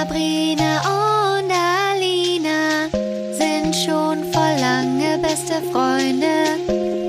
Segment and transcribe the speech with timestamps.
[0.00, 2.88] Sabrina und Alina
[3.32, 6.56] sind schon voll lange beste Freunde.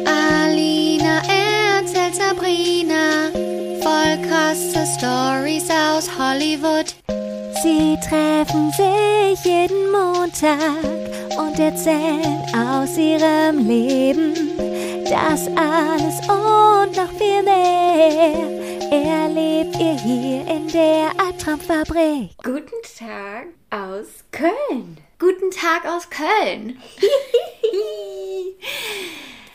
[0.05, 3.31] Alina erzählt Sabrina
[3.81, 6.93] voll krasse Stories aus Hollywood.
[7.63, 10.83] Sie treffen sich jeden Montag
[11.37, 14.33] und erzählen aus ihrem Leben.
[15.05, 18.51] Das alles und noch viel mehr
[18.91, 22.37] erlebt ihr hier in der Albtraumfabrik.
[22.43, 24.97] Guten Tag aus Köln.
[25.17, 26.79] Guten Tag aus Köln.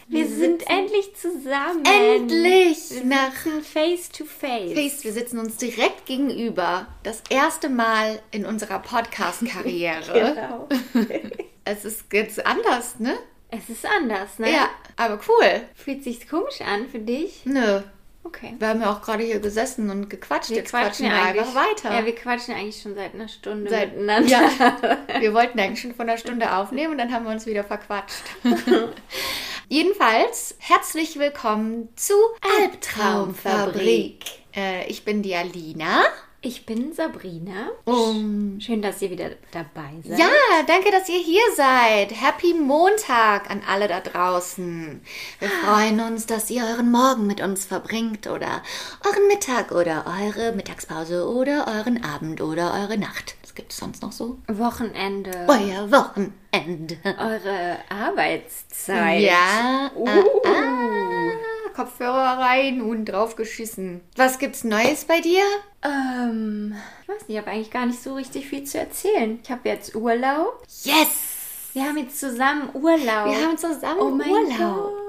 [0.08, 1.84] Wir sind endlich zusammen.
[1.84, 2.90] Endlich!
[2.90, 3.30] Wir Nach
[3.62, 4.72] face to face.
[4.72, 6.88] Face, wir sitzen uns direkt gegenüber.
[7.04, 10.34] Das erste Mal in unserer Podcast-Karriere.
[10.34, 10.68] Genau.
[11.64, 13.16] Es ist jetzt anders, ne?
[13.50, 14.50] Es ist anders, ne?
[14.52, 15.62] Ja, aber cool.
[15.74, 17.42] Fühlt sich komisch an für dich?
[17.44, 17.82] Nö.
[18.26, 18.56] Okay.
[18.58, 20.50] Wir haben ja auch gerade hier gesessen und gequatscht.
[20.50, 21.94] Wir Jetzt quatschen wir einfach weiter.
[21.94, 24.28] Ja, wir quatschen eigentlich schon seit einer Stunde Seit- miteinander.
[24.28, 27.62] Ja, wir wollten eigentlich schon von einer Stunde aufnehmen und dann haben wir uns wieder
[27.62, 28.24] verquatscht.
[29.68, 32.14] Jedenfalls, herzlich willkommen zu
[32.60, 34.24] Albtraumfabrik.
[34.56, 36.02] Äh, ich bin die Alina.
[36.46, 37.70] Ich bin Sabrina.
[37.86, 40.16] Um, Schön, dass ihr wieder dabei seid.
[40.16, 40.28] ja,
[40.64, 42.12] danke, dass ihr hier seid.
[42.12, 45.00] Happy Montag an alle da draußen.
[45.40, 48.62] Wir freuen uns, dass ihr euren Morgen mit uns verbringt oder
[49.04, 53.34] euren Mittag oder eure Mittagspause oder euren Abend oder eure Nacht.
[53.56, 54.38] Gibt es sonst noch so?
[54.48, 55.30] Wochenende.
[55.48, 56.98] Euer Wochenende.
[57.04, 59.22] Eure Arbeitszeit.
[59.22, 59.90] Ja.
[59.96, 60.06] Uh.
[60.06, 64.02] Ah, ah, Kopfhörer rein und draufgeschissen.
[64.14, 65.42] Was gibt's Neues bei dir?
[65.82, 69.40] Ähm, ich weiß nicht, ich habe eigentlich gar nicht so richtig viel zu erzählen.
[69.42, 70.62] Ich habe jetzt Urlaub.
[70.84, 71.70] Yes!
[71.72, 73.26] Wir haben jetzt zusammen Urlaub.
[73.26, 74.58] Wir haben zusammen oh Urlaub.
[74.58, 75.05] Gott.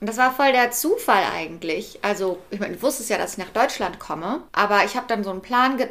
[0.00, 1.98] Und das war voll der Zufall eigentlich.
[2.02, 4.42] Also, ich meine, ich wusste es ja, dass ich nach Deutschland komme.
[4.52, 5.86] Aber ich habe dann so einen Plan, äh,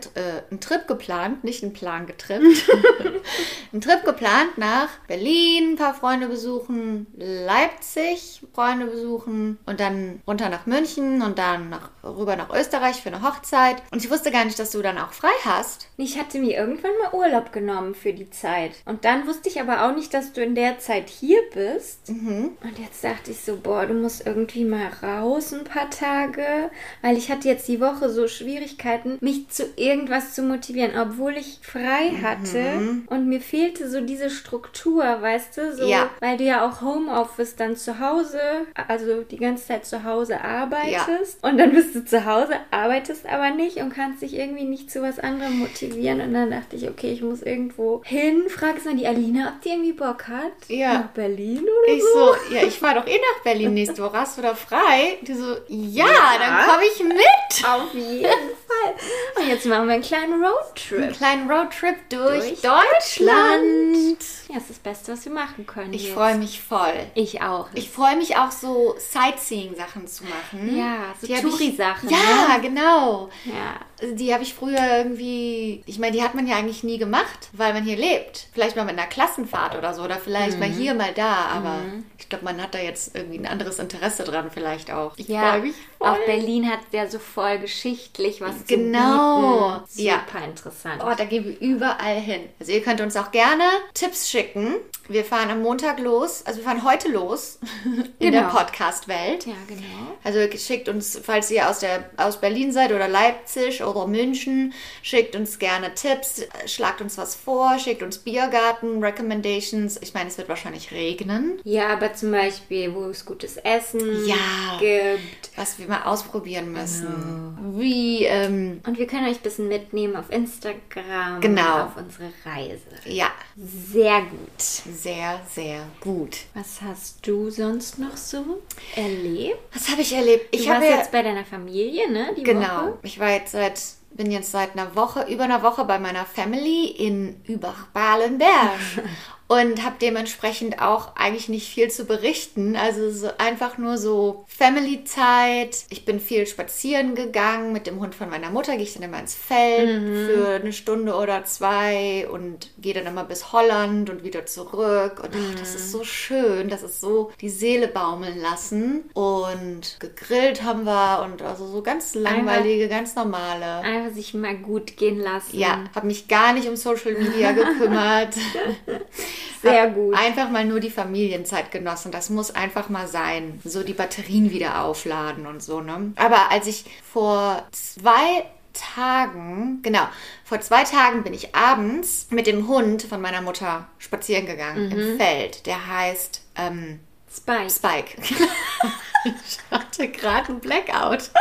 [0.50, 2.44] einen Trip geplant, nicht einen Plan getrippt.
[3.72, 10.50] einen Trip geplant nach Berlin, ein paar Freunde besuchen, Leipzig, Freunde besuchen und dann runter
[10.50, 13.82] nach München und dann nach, rüber nach Österreich für eine Hochzeit.
[13.92, 15.88] Und ich wusste gar nicht, dass du dann auch frei hast.
[15.98, 18.72] Ich hatte mir irgendwann mal Urlaub genommen für die Zeit.
[18.86, 22.10] Und dann wusste ich aber auch nicht, dass du in der Zeit hier bist.
[22.10, 22.58] Mhm.
[22.62, 26.70] Und jetzt dachte ich so, boah, du musst irgendwie mal raus ein paar Tage.
[27.02, 31.60] Weil ich hatte jetzt die Woche so Schwierigkeiten, mich zu irgendwas zu motivieren, obwohl ich
[31.62, 32.60] frei hatte.
[33.08, 35.76] Und mir fehlte so diese Struktur, weißt du?
[35.76, 36.10] So, Ja.
[36.20, 38.40] Weil du ja auch Homeoffice dann zu Hause,
[38.88, 41.44] also die ganze Zeit zu Hause arbeitest.
[41.44, 45.02] Und dann bist du zu Hause, arbeitest aber nicht und kannst dich irgendwie nicht zu
[45.02, 46.22] was anderem motivieren.
[46.22, 48.44] Und dann dachte ich, okay, ich muss irgendwo hin.
[48.48, 50.52] Fragst mal die Alina, ob die irgendwie Bock hat.
[50.68, 50.94] Ja.
[50.94, 52.20] Nach Berlin oder Ich so.
[52.20, 54.18] so, ja, ich fahr doch eh nach Berlin nächste Woche.
[54.18, 55.18] Hast du da frei?
[55.22, 56.38] Die so, ja, Ja.
[56.40, 57.66] dann komme ich mit.
[57.68, 58.94] Auf jeden Fall.
[59.42, 61.14] Und jetzt machen wir einen kleinen Einen Roadtrip.
[61.18, 64.18] kleinen Roadtrip durch, Durch Deutschland.
[64.48, 65.94] Ja, das ist das Beste, was wir machen können.
[65.94, 66.94] Ich freue mich voll.
[67.16, 67.68] Ich auch.
[67.74, 70.78] Ich freue mich auch so Sightseeing-Sachen zu machen.
[70.78, 72.18] Ja, so Touri-Sachen, Ja,
[72.58, 72.62] ne?
[72.62, 73.30] genau.
[73.46, 73.76] ja.
[74.02, 77.50] Also Die habe ich früher irgendwie, ich meine, die hat man ja eigentlich nie gemacht,
[77.54, 78.48] weil man hier lebt.
[78.54, 80.74] Vielleicht mal mit einer Klassenfahrt oder so oder vielleicht mal Mhm.
[80.74, 81.34] hier, mal da.
[81.54, 81.80] Aber
[82.18, 85.14] ich glaube, man hat da jetzt irgendwie ein anderes Interesse dran vielleicht auch.
[85.18, 86.08] Ich Ja, freue mich voll.
[86.10, 89.80] auch Berlin hat ja so voll geschichtlich was Genau.
[89.86, 90.08] zu bieten.
[90.08, 90.24] Ja.
[90.28, 91.02] Super interessant.
[91.06, 92.42] Oh, da gehen wir überall hin.
[92.60, 94.76] Also ihr könnt uns auch gerne Tipps schicken.
[95.08, 96.44] Wir fahren am Montag los.
[96.46, 97.60] Also wir fahren heute los
[98.20, 98.54] in der Genau.
[98.54, 99.46] Podcast-Welt.
[99.46, 99.82] ja, genau.
[100.24, 105.36] Also schickt uns, falls ihr aus, der, aus Berlin seid oder Leipzig oder München, schickt
[105.36, 109.98] uns gerne Tipps, schlagt uns was vor, schickt uns Biergarten, Recommendations.
[110.02, 111.60] Ich meine, es wird wahrscheinlich regnen.
[111.64, 114.78] Ja, aber zum Beispiel, wo es gutes Essen Ja.
[114.80, 115.50] gibt.
[115.56, 117.58] Was wir mal ausprobieren müssen.
[117.78, 121.42] Wie, ähm, Und wir können euch ein bisschen mitnehmen auf Instagram.
[121.42, 121.84] Genau.
[121.86, 122.82] Auf unsere Reise.
[123.06, 124.60] ja, Sehr gut.
[124.62, 126.38] sehr, sehr gut.
[126.54, 128.62] Was hast du sonst noch so
[128.96, 129.58] erlebt?
[129.74, 130.54] Was habe ich erlebt?
[130.54, 132.34] Du Ich warst habe ja, jetzt bei deiner Familie, ne?
[132.38, 132.88] Die Genau.
[132.88, 132.98] Woche.
[133.04, 133.79] Ich war jetzt seit,
[134.12, 138.80] bin jetzt seit einer Woche, über einer Woche bei meiner Family in Übach-Balenberg.
[139.52, 142.76] Und habe dementsprechend auch eigentlich nicht viel zu berichten.
[142.76, 145.86] Also so einfach nur so Family-Zeit.
[145.90, 147.74] Ich bin viel spazieren gegangen.
[147.74, 149.90] Mit dem Hund von meiner Mutter gehe ich dann immer ins Feld
[150.28, 155.20] für eine Stunde oder zwei und gehe dann immer bis Holland und wieder zurück.
[155.24, 156.70] Und ach, das ist so schön.
[156.70, 159.10] Das ist so die Seele baumeln lassen.
[159.16, 163.80] Und gegrillt haben wir und also so ganz langweilige, ganz normale.
[163.80, 165.58] Einfach sich mal gut gehen lassen.
[165.58, 168.36] Ja, habe mich gar nicht um Social Media gekümmert.
[169.62, 170.16] Sehr gut.
[170.16, 172.12] Einfach mal nur die Familienzeit genossen.
[172.12, 173.60] Das muss einfach mal sein.
[173.64, 176.14] So die Batterien wieder aufladen und so, ne?
[176.16, 180.08] Aber als ich vor zwei Tagen, genau,
[180.44, 185.18] vor zwei Tagen bin ich abends mit dem Hund von meiner Mutter spazieren gegangen im
[185.18, 185.66] Feld.
[185.66, 187.00] Der heißt ähm,
[187.34, 187.70] Spike.
[187.70, 188.22] Spike.
[189.26, 191.32] ich hatte gerade einen Blackout.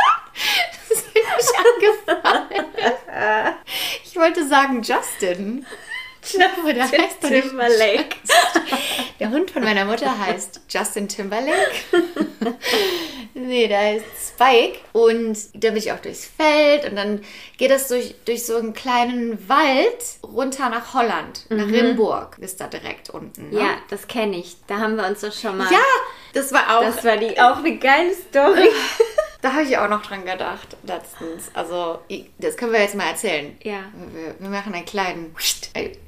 [0.89, 2.65] Das ist mir angefallen.
[4.05, 5.65] Ich wollte sagen Justin.
[6.37, 8.15] Der heißt Timberlake.
[9.19, 11.71] Der Hund von meiner Mutter heißt Justin Timberlake.
[13.33, 14.79] nee, der heißt Spike.
[14.93, 17.21] Und da bin ich auch durchs Feld und dann
[17.57, 21.45] geht das durch, durch so einen kleinen Wald runter nach Holland.
[21.49, 23.49] Nach Rimburg ist da direkt unten.
[23.49, 23.59] Ne?
[23.59, 24.57] Ja, das kenne ich.
[24.67, 25.71] Da haben wir uns doch schon mal.
[25.71, 25.79] Ja,
[26.33, 26.83] das war auch.
[26.83, 28.69] Das war die auch eine geile Story.
[29.41, 31.49] da habe ich auch noch dran gedacht letztens.
[31.53, 31.99] Also,
[32.37, 33.57] das können wir jetzt mal erzählen.
[33.63, 33.83] Ja.
[34.13, 35.35] Wir, wir machen einen kleinen,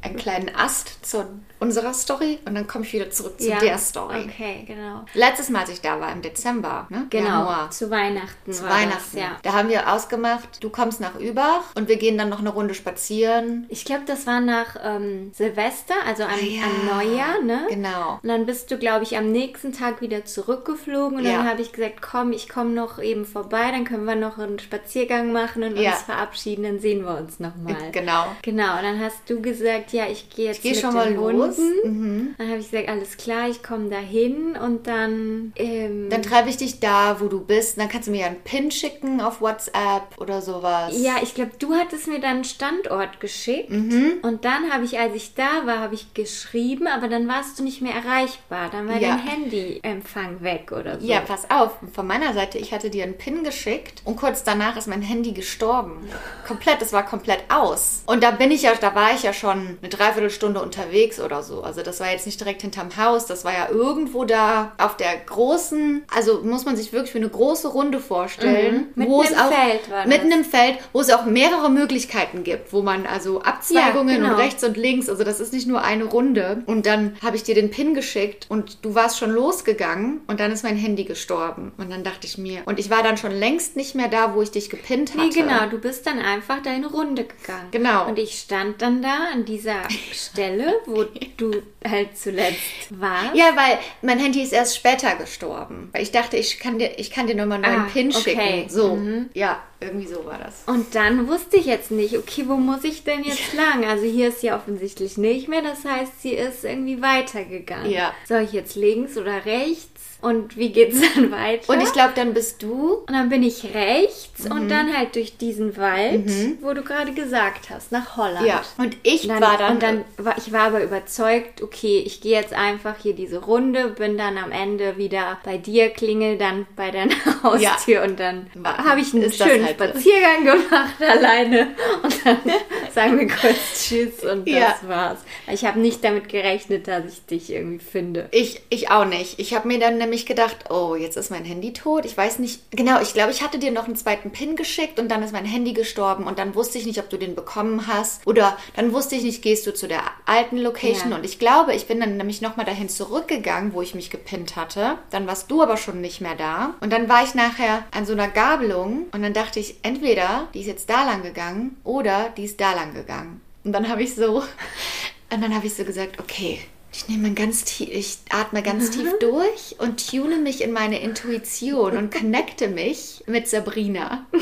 [0.02, 1.26] einen kleinen Ast zu
[1.62, 3.60] unserer Story und dann komme ich wieder zurück zu ja.
[3.60, 4.26] der Story.
[4.28, 5.06] Okay, genau.
[5.14, 7.06] Letztes Mal, als ich da war, im Dezember, ne?
[7.10, 7.28] Genau.
[7.28, 7.70] Januar.
[7.72, 8.52] Zu Weihnachten.
[8.52, 8.98] Zu war Weihnachten.
[9.14, 9.38] Das, ja.
[9.44, 12.74] Da haben wir ausgemacht, du kommst nach Übach und wir gehen dann noch eine Runde
[12.74, 13.66] spazieren.
[13.70, 16.64] Ich glaube, das war nach ähm, Silvester, also an, Ah, ja.
[16.64, 17.68] an Neujahr, ne?
[17.70, 18.20] Genau.
[18.24, 21.38] Und dann bist du, glaube ich, am nächsten Tag wieder zurückgeflogen und Ja.
[21.38, 24.58] dann habe ich gesagt, komm, ich komme noch eben vorbei, dann können wir noch einen
[24.60, 27.76] Spaziergang machen und uns verabschieden, dann sehen wir uns nochmal.
[27.92, 28.26] Genau.
[28.42, 31.51] Genau, und dann hast du gesagt, ja, ich gehe jetzt geh mit schon mal los.
[31.58, 32.36] Hunden.
[32.38, 35.54] Dann habe ich gesagt, alles klar, ich komme da hin und dann...
[35.56, 37.78] Ähm, Dann treffe ich dich da, wo du bist.
[37.80, 40.94] Dann kannst du mir einen Pin schicken auf WhatsApp oder sowas.
[41.02, 44.14] ja, ich glaube, du hattest mir dann einen Standort geschickt Mhm.
[44.24, 47.64] und dann habe ich, als ich da war, habe ich geschrieben, aber dann warst du
[47.64, 48.70] nicht mehr erreichbar.
[48.72, 49.10] Dann war Ja.
[49.10, 51.06] dein Handyempfang weg oder so.
[51.08, 51.72] Ja, pass auf.
[51.94, 55.32] Von meiner Seite, ich hatte dir einen Pin geschickt und kurz danach ist mein Handy
[55.32, 56.08] gestorben.
[56.48, 58.04] Komplett, es war komplett aus.
[58.06, 61.64] Und da bin ich ja, da war ich ja schon eine Dreiviertelstunde unterwegs oder so.
[61.64, 65.16] Also das war jetzt nicht direkt hinterm Haus, das war ja irgendwo da auf der
[65.26, 68.76] großen, also muss man sich wirklich für eine große Runde vorstellen.
[68.76, 68.88] Mhm.
[68.96, 70.08] Mitten wo es im auch, Feld.
[70.08, 74.34] Mitten im Feld, wo es auch mehrere Möglichkeiten gibt, wo man also Abzweigungen Ja, genau.
[74.34, 76.64] und rechts und links, also das ist nicht nur eine Runde.
[76.66, 80.52] Und dann habe ich dir den Pin geschickt und du warst schon losgegangen und dann
[80.52, 81.72] ist mein Handy gestorben.
[81.78, 84.42] Und dann dachte ich mir, und ich war dann schon längst nicht mehr da, wo
[84.42, 85.24] ich dich gepinnt hatte.
[85.24, 87.68] Nee, genau, du bist dann einfach deine Runde gegangen.
[87.72, 88.08] Genau.
[88.08, 89.76] Und ich stand dann da an dieser
[90.12, 91.06] Stelle, wo
[91.38, 91.52] du
[91.88, 93.36] halt zuletzt warst.
[93.36, 95.90] Ja, weil mein Handy ist erst später gestorben.
[95.94, 98.22] Weil ich dachte, ich kann dir, ich kann dir nochmal einen neuen Ah, Pin okay.
[98.22, 98.70] schicken.
[98.70, 99.00] So.
[99.34, 100.64] Ja, irgendwie so war das.
[100.68, 103.84] Und dann wusste ich jetzt nicht, okay, wo muss ich denn jetzt lang?
[103.86, 107.90] Also hier ist sie offensichtlich nicht mehr, das heißt, sie ist irgendwie weitergegangen.
[107.92, 108.14] Ja.
[108.28, 109.91] Soll ich jetzt links oder rechts?
[110.22, 111.70] Und wie geht's dann weiter?
[111.74, 114.52] Und ich glaube, dann bist du und dann bin ich rechts Mhm.
[114.52, 116.30] und dann halt durch diesen Wald,
[116.62, 118.46] wo du gerade gesagt hast, nach Holland.
[118.46, 119.74] Ja, und ich Dann, war dann.
[119.74, 123.88] und dann war ich war aber überzeugt, okay, ich gehe jetzt einfach hier diese Runde,
[123.90, 127.14] bin dann am Ende wieder bei dir, klingel dann bei deiner
[127.44, 129.76] Haustür und dann habe ich einen ist schönen halt.
[129.76, 131.70] Spaziergang gemacht alleine
[132.04, 132.38] und dann
[132.94, 133.56] sagen wir kurz
[133.88, 134.76] Tschüss und das Ja.
[134.88, 135.20] war's.
[135.52, 138.28] Ich habe nicht damit gerechnet, dass ich dich irgendwie finde.
[138.32, 139.40] Ich, ich auch nicht.
[139.40, 142.06] Ich habe mir dann nämlich gedacht, oh, jetzt ist mein Handy tot.
[142.06, 142.72] Ich weiß nicht.
[142.72, 145.46] Genau, ich glaube, ich hatte dir noch einen zweiten Pin geschickt und dann ist mein
[145.46, 148.26] Handy gestorben und dann wusste ich nicht, ob du den bekommen hast.
[148.28, 151.12] Oder dann wusste ich nicht, gehst du zu der alten Location.
[151.12, 151.18] Ja.
[151.18, 154.98] Und ich glaube, ich bin dann nämlich nochmal dahin zurückgegangen, wo ich mich gepinnt hatte.
[155.10, 156.76] Dann warst du aber schon nicht mehr da.
[156.82, 160.62] Und dann war ich nachher an so einer Gabelung und dann dachte ich, entweder die
[160.62, 163.42] ist jetzt da lang gegangen oder die ist da lang gegangen.
[163.64, 164.38] Und dann habe ich so,
[165.34, 166.60] und dann habe ich so gesagt, okay,
[166.94, 171.96] ich nehme ganz tief, ich atme ganz tief durch und tune mich in meine Intuition
[171.96, 174.26] und connecte mich mit Sabrina.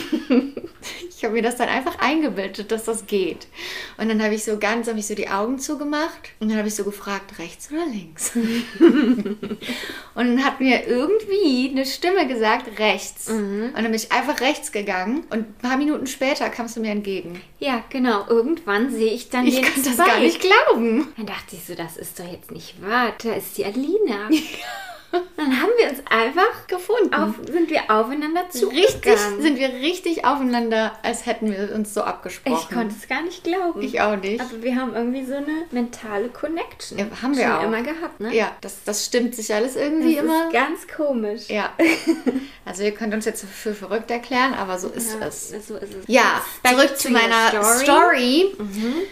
[1.09, 3.47] Ich habe mir das dann einfach eingebildet, dass das geht.
[3.97, 6.69] Und dann habe ich so ganz, habe ich so die Augen zugemacht und dann habe
[6.69, 8.31] ich so gefragt, rechts oder links?
[8.79, 9.47] und
[10.15, 13.27] dann hat mir irgendwie eine Stimme gesagt, rechts.
[13.27, 16.91] Und dann bin ich einfach rechts gegangen und ein paar Minuten später kamst du mir
[16.91, 17.41] entgegen.
[17.59, 18.25] Ja, genau.
[18.29, 21.09] Irgendwann sehe ich dann Ich den kann das gar nicht glauben.
[21.17, 23.13] Dann dachte ich so, das ist doch jetzt nicht wahr.
[23.21, 24.29] Da ist die Alina.
[25.11, 27.13] Dann haben wir uns einfach Gefunden.
[27.13, 28.83] auf, sind wir aufeinander zugegangen.
[28.85, 32.57] Richtig, sind wir richtig aufeinander, als hätten wir uns so abgesprochen.
[32.61, 33.81] Ich konnte es gar nicht glauben.
[33.81, 34.39] Ich auch nicht.
[34.41, 36.99] Aber wir haben irgendwie so eine mentale Connection.
[36.99, 37.63] Ja, haben wir Schon auch.
[37.63, 38.35] immer gehabt, ne?
[38.35, 40.47] Ja, das, das stimmt sich alles Das irgendwie immer.
[40.47, 41.49] ist ganz komisch.
[41.49, 41.71] Ja.
[42.65, 45.49] Also ihr könnt uns jetzt für verrückt erklären, aber so ist Ja, es.
[45.49, 46.03] so ist es.
[46.05, 48.55] Ja, Back zurück zu meiner Story.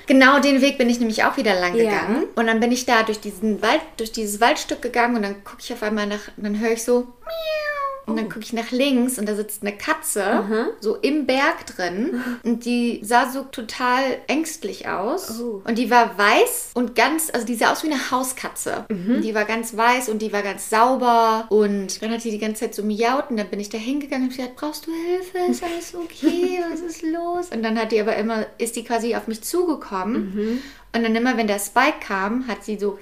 [0.06, 1.84] Genau den Weg bin ich nämlich auch wieder lang Ja.
[1.86, 2.25] gegangen.
[2.36, 5.58] Und dann bin ich da durch diesen Wald, durch dieses Waldstück gegangen und dann gucke
[5.62, 7.67] ich auf einmal nach, dann höre ich so, miau.
[8.08, 10.46] Und dann gucke ich nach links und da sitzt eine Katze,
[10.79, 12.24] so im Berg drin.
[12.44, 15.41] Und die sah so total ängstlich aus.
[15.41, 15.62] Oh.
[15.67, 18.86] Und die war weiß und ganz, also die sah aus wie eine Hauskatze.
[19.17, 21.48] Und die war ganz weiß und die war ganz sauber.
[21.50, 23.29] Und dann hat die die ganze Zeit so miaut.
[23.29, 25.51] Und dann bin ich da hingegangen und hab gesagt, brauchst du Hilfe?
[25.51, 26.63] Ist alles okay?
[26.72, 27.50] Was ist los?
[27.53, 30.62] Und dann hat die aber immer, ist die quasi auf mich zugekommen.
[30.96, 32.98] Und dann immer, wenn der Spike kam, hat sie so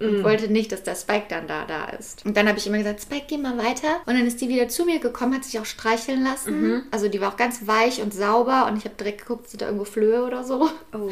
[0.00, 2.24] und wollte nicht, dass der Spike dann da da ist.
[2.24, 4.00] Und dann habe ich immer gesagt, Spike, geh mal weiter.
[4.06, 6.82] Und dann ist die wieder zu mir gekommen, hat sich auch streicheln lassen.
[6.90, 9.66] Also die war auch ganz weich und sauber und ich habe direkt geguckt, sind da
[9.66, 10.68] irgendwo Flöhe oder so.
[10.92, 11.10] Oh.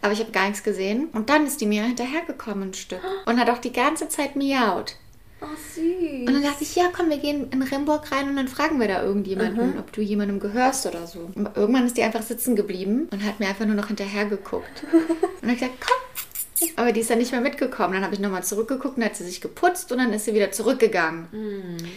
[0.00, 1.08] Aber ich habe gar nichts gesehen.
[1.12, 4.96] Und dann ist die mir hinterhergekommen ein Stück und hat auch die ganze Zeit miaut.
[5.42, 6.28] Oh, süß.
[6.28, 8.86] Und dann dachte ich, ja, komm, wir gehen in Rimburg rein und dann fragen wir
[8.86, 11.30] da irgendjemanden, ob du jemandem gehörst oder so.
[11.34, 14.84] Und irgendwann ist die einfach sitzen geblieben und hat mir einfach nur noch hinterher geguckt.
[14.92, 15.02] Und
[15.48, 16.31] dann habe ich gesagt, komm.
[16.76, 17.94] Aber die ist dann nicht mehr mitgekommen.
[17.94, 20.50] Dann habe ich nochmal zurückgeguckt und hat sie sich geputzt und dann ist sie wieder
[20.52, 21.28] zurückgegangen.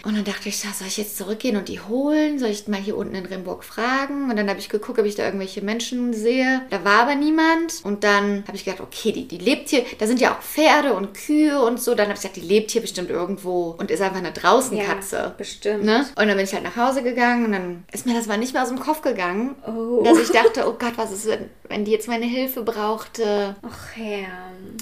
[0.03, 2.39] Und dann dachte ich, soll ich jetzt zurückgehen und die holen?
[2.39, 4.29] Soll ich mal hier unten in Rimburg fragen?
[4.29, 6.61] Und dann habe ich geguckt, ob ich da irgendwelche Menschen sehe.
[6.69, 7.81] Da war aber niemand.
[7.83, 9.83] Und dann habe ich gedacht, okay, die, die lebt hier.
[9.99, 11.95] Da sind ja auch Pferde und Kühe und so.
[11.95, 15.15] Dann habe ich gesagt, die lebt hier bestimmt irgendwo und ist einfach eine Draußenkatze.
[15.15, 15.83] Ja, bestimmt.
[15.83, 16.05] Ne?
[16.15, 18.53] Und dann bin ich halt nach Hause gegangen und dann ist mir das mal nicht
[18.53, 20.03] mehr aus dem Kopf gegangen, Oh.
[20.03, 23.95] dass ich dachte, oh Gott, was ist, wenn, wenn die jetzt meine Hilfe brauchte, Ach,
[23.95, 24.27] Herr.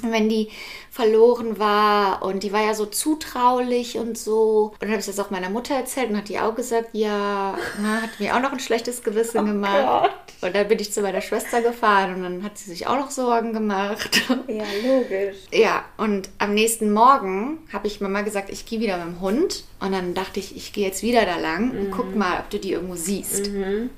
[0.03, 0.49] Wenn die
[0.91, 4.73] verloren war und die war ja so zutraulich und so.
[4.73, 7.57] Und dann habe ich das auch meiner Mutter erzählt und hat die auch gesagt, ja,
[7.81, 10.11] na, hat mir auch noch ein schlechtes Gewissen gemacht.
[10.41, 13.09] Und dann bin ich zu meiner Schwester gefahren und dann hat sie sich auch noch
[13.11, 14.21] Sorgen gemacht.
[14.47, 15.37] Ja, logisch.
[15.51, 19.63] Ja, und am nächsten Morgen habe ich Mama gesagt, ich gehe wieder mit dem Hund.
[19.79, 22.59] Und dann dachte ich, ich gehe jetzt wieder da lang und guck mal, ob du
[22.59, 23.49] die irgendwo siehst.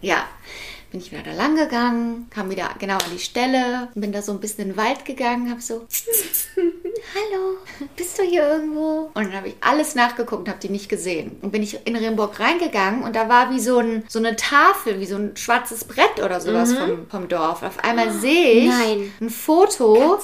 [0.01, 0.23] Ja,
[0.95, 4.31] bin ich wieder da lang gegangen, kam wieder genau an die Stelle, bin da so
[4.31, 5.85] ein bisschen in den Wald gegangen, habe so,
[6.55, 7.57] hallo,
[7.97, 9.11] bist du hier irgendwo?
[9.13, 11.35] Und dann habe ich alles nachgeguckt und habe die nicht gesehen.
[11.41, 15.01] Und bin ich in Rimburg reingegangen und da war wie so, ein, so eine Tafel,
[15.01, 17.61] wie so ein schwarzes Brett oder sowas vom, vom Dorf.
[17.63, 19.11] Auf einmal sehe ich Nein.
[19.19, 20.17] ein Foto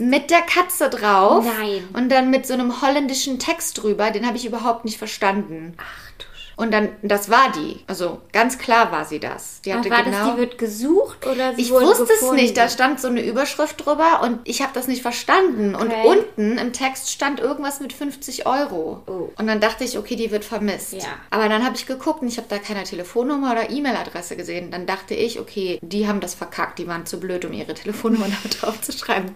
[0.00, 1.46] mit der Katze drauf.
[1.46, 1.88] Nein.
[1.94, 5.72] Und dann mit so einem holländischen Text drüber, den habe ich überhaupt nicht verstanden.
[5.78, 6.29] Ach du
[6.60, 7.80] Und dann, das war die.
[7.86, 9.62] Also ganz klar war sie das.
[9.64, 10.26] Die Ach, hatte war genau.
[10.26, 12.34] das, die wird gesucht oder sie ich wusste gefunden?
[12.36, 15.74] es nicht, da stand so eine Überschrift drüber und ich habe das nicht verstanden.
[15.74, 16.06] Und Okay.
[16.06, 19.02] unten im Text stand irgendwas mit 50 Euro.
[19.06, 19.30] Oh.
[19.38, 20.92] Und dann dachte ich, okay, die wird vermisst.
[20.92, 21.08] Ja.
[21.30, 24.70] Aber dann habe ich geguckt und ich habe da keine Telefonnummer oder E-Mail-Adresse gesehen.
[24.70, 26.78] Dann dachte ich, okay, die haben das verkackt.
[26.78, 29.34] Die waren zu blöd, um ihre Telefonnummer da drauf zu schreiben.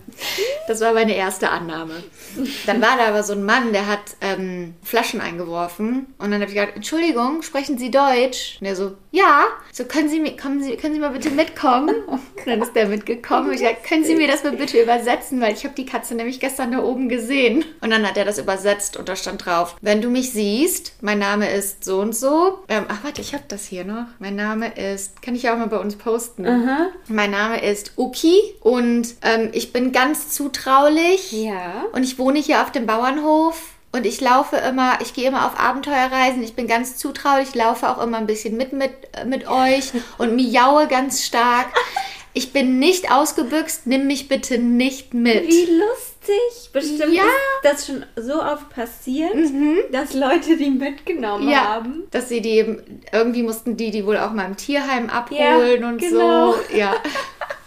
[0.68, 1.94] Das war meine erste Annahme.
[2.66, 6.12] Dann war da aber so ein Mann, der hat ähm, Flaschen eingeworfen.
[6.18, 8.58] Und dann habe ich gesagt, Entschuldigung, sprechen Sie Deutsch?
[8.60, 9.44] Und er so, ja.
[9.72, 11.94] So, können Sie, mir, kommen Sie, können Sie mal bitte mitkommen?
[12.06, 13.48] Und dann ist der mitgekommen.
[13.48, 15.40] Und ich gesagt, können Sie mir das mal bitte übersetzen?
[15.40, 17.64] Weil ich habe die Katze nämlich gestern da oben gesehen.
[17.80, 21.18] Und dann hat er das übersetzt und da stand drauf, wenn du mich siehst, mein
[21.18, 22.58] Name ist so und so.
[22.68, 24.06] Ähm, ach, warte, ich habe das hier noch.
[24.18, 26.44] Mein Name ist, kann ich ja auch mal bei uns posten.
[27.08, 31.32] Mein Name ist Uki und ähm, ich bin ganz zutraulich.
[31.32, 31.84] Ja.
[31.92, 33.73] Und ich wohne hier auf dem Bauernhof.
[33.94, 36.42] Und ich laufe immer, ich gehe immer auf Abenteuerreisen.
[36.42, 40.34] Ich bin ganz zutraulich, laufe auch immer ein bisschen mit, mit, äh, mit euch und
[40.34, 41.66] miaue ganz stark.
[42.32, 45.46] Ich bin nicht ausgebüxt, nimm mich bitte nicht mit.
[45.46, 46.70] Wie lustig.
[46.72, 47.22] Bestimmt Ja.
[47.22, 47.28] Mhm.
[47.28, 49.32] ist das schon so oft passiert,
[49.92, 52.02] dass Leute die mitgenommen Ja, haben.
[52.10, 52.76] dass sie die
[53.12, 56.52] irgendwie mussten die die wohl auch mal im Tierheim abholen Ja, und genau.
[56.54, 56.58] so.
[56.76, 56.94] Ja.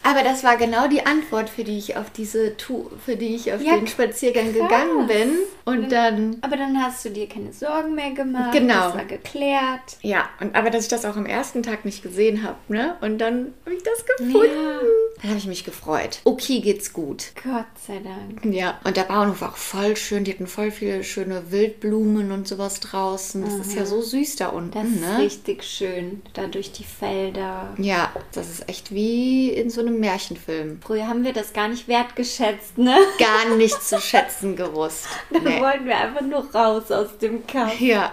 [0.09, 3.51] Aber das war genau die Antwort, für die ich auf diese Tour, für die ich
[3.51, 4.61] auf Ja, den Spaziergang krass.
[4.69, 5.31] gegangen bin.
[5.65, 8.53] Und dann Aber dann hast du dir keine Sorgen mehr gemacht.
[8.53, 8.85] Genau.
[8.85, 9.97] Das war geklärt.
[10.01, 12.95] Ja, und aber dass ich das auch am ersten Tag nicht gesehen habe, ne?
[13.01, 14.45] Und dann habe ich das gefunden.
[14.45, 14.79] Ja.
[15.21, 16.21] Dann habe ich mich gefreut.
[16.23, 17.33] Okay, geht's gut.
[17.43, 18.45] Gott sei Dank.
[18.55, 20.23] Ja, und der Bauernhof war auch voll schön.
[20.23, 23.43] Die hatten voll viele schöne Wildblumen und sowas draußen.
[23.43, 25.17] Das ist ja so süß da unten, Das ist ne?
[25.25, 26.21] richtig schön.
[26.33, 27.73] Da durch die Felder.
[27.77, 30.79] Ja, das ist echt wie in so einem Märchenfilm.
[30.85, 32.95] Früher haben wir das gar nicht wertgeschätzt, ne?
[33.19, 35.05] Gar nicht zu schätzen gewusst.
[35.31, 35.61] Da Nee.
[35.61, 37.79] wollten wir einfach nur raus aus dem Kampf.
[37.79, 38.11] Ja.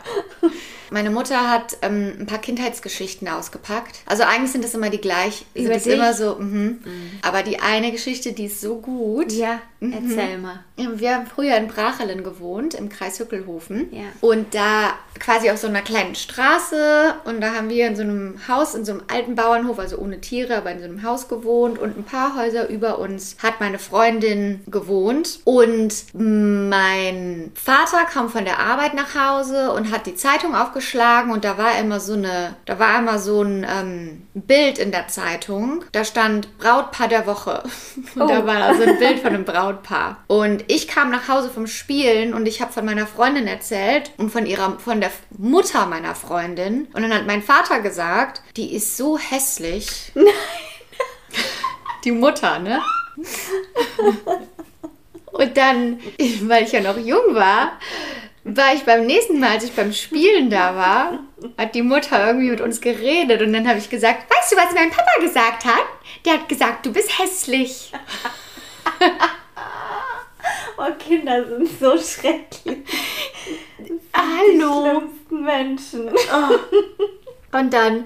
[0.90, 4.00] Meine Mutter hat ähm, ein paar Kindheitsgeschichten ausgepackt.
[4.06, 5.44] Also eigentlich sind das immer die gleich.
[5.54, 5.94] Sind Über das dich?
[5.94, 6.36] immer so.
[6.36, 6.78] Mhm.
[7.22, 9.32] Aber die eine Geschichte, die ist so gut.
[9.32, 10.60] Ja, erzähl mal.
[10.76, 13.88] Wir haben früher in Brachelen gewohnt, im Kreis Hückelhofen.
[13.92, 14.02] Ja.
[14.20, 17.14] Und da quasi auf so einer kleinen Straße.
[17.24, 20.20] Und da haben wir in so einem Haus, in so einem alten Bauernhof, also ohne
[20.20, 21.73] Tiere, aber in so einem Haus gewohnt.
[21.74, 25.40] Gewohnt und ein paar Häuser über uns hat meine Freundin gewohnt.
[25.44, 31.44] Und mein Vater kam von der Arbeit nach Hause und hat die Zeitung aufgeschlagen und
[31.44, 35.84] da war immer so eine, da war immer so ein ähm, Bild in der Zeitung.
[35.92, 37.62] Da stand Brautpaar der Woche.
[38.14, 38.28] Und oh.
[38.28, 40.18] da war so ein Bild von einem Brautpaar.
[40.26, 44.30] Und ich kam nach Hause vom Spielen und ich habe von meiner Freundin erzählt und
[44.30, 46.86] von ihrer, von der Mutter meiner Freundin.
[46.92, 50.12] Und dann hat mein Vater gesagt, die ist so hässlich.
[50.14, 50.26] Nein.
[52.04, 52.82] Die Mutter, ne?
[55.32, 56.00] Und dann,
[56.42, 57.78] weil ich ja noch jung war,
[58.44, 61.18] war ich beim nächsten Mal, als ich beim Spielen da war,
[61.56, 64.74] hat die Mutter irgendwie mit uns geredet und dann habe ich gesagt, weißt du, was
[64.74, 65.84] mein Papa gesagt hat?
[66.24, 67.90] Der hat gesagt, du bist hässlich.
[70.76, 72.78] oh, Kinder sind so schrecklich.
[74.14, 74.44] Hallo.
[74.52, 76.10] Die schlimmsten Menschen.
[76.10, 76.58] Oh.
[77.54, 78.04] Und dann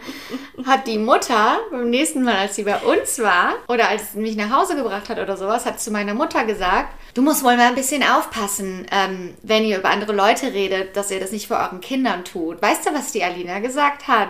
[0.66, 4.36] hat die Mutter beim nächsten Mal, als sie bei uns war oder als sie mich
[4.36, 7.68] nach Hause gebracht hat oder sowas, hat zu meiner Mutter gesagt, du musst wohl mal
[7.68, 11.56] ein bisschen aufpassen, ähm, wenn ihr über andere Leute redet, dass ihr das nicht vor
[11.56, 12.60] euren Kindern tut.
[12.60, 14.28] Weißt du, was die Alina gesagt hat?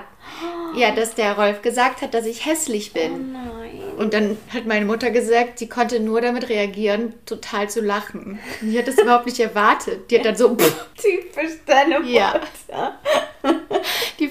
[0.76, 3.12] Ja, dass der Rolf gesagt hat, dass ich hässlich bin.
[3.12, 3.82] Oh nein.
[3.96, 8.38] Und dann hat meine Mutter gesagt, sie konnte nur damit reagieren, total zu lachen.
[8.60, 10.10] Und die hat das überhaupt nicht erwartet.
[10.10, 10.54] Die hat dann so.
[10.96, 12.10] Typisch deine Mutter.
[12.10, 12.40] Ja.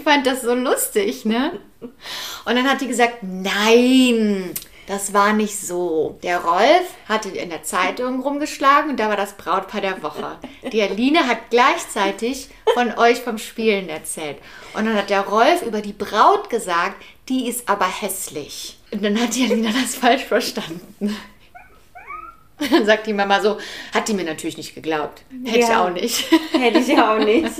[0.07, 1.59] Fand das so lustig, ne?
[1.81, 4.53] Und dann hat die gesagt, nein,
[4.87, 6.17] das war nicht so.
[6.23, 10.37] Der Rolf hatte in der Zeitung rumgeschlagen und da war das Brautpaar der Woche.
[10.71, 14.37] Die Aline hat gleichzeitig von euch vom Spielen erzählt.
[14.73, 18.79] Und dann hat der Rolf über die Braut gesagt, die ist aber hässlich.
[18.91, 21.17] Und dann hat die Alina das falsch verstanden.
[22.59, 23.57] Und dann sagt die Mama so,
[23.93, 25.21] hat die mir natürlich nicht geglaubt.
[25.43, 25.67] Hätte ja.
[25.67, 26.31] ich auch nicht.
[26.53, 27.51] Hätte ich auch nicht.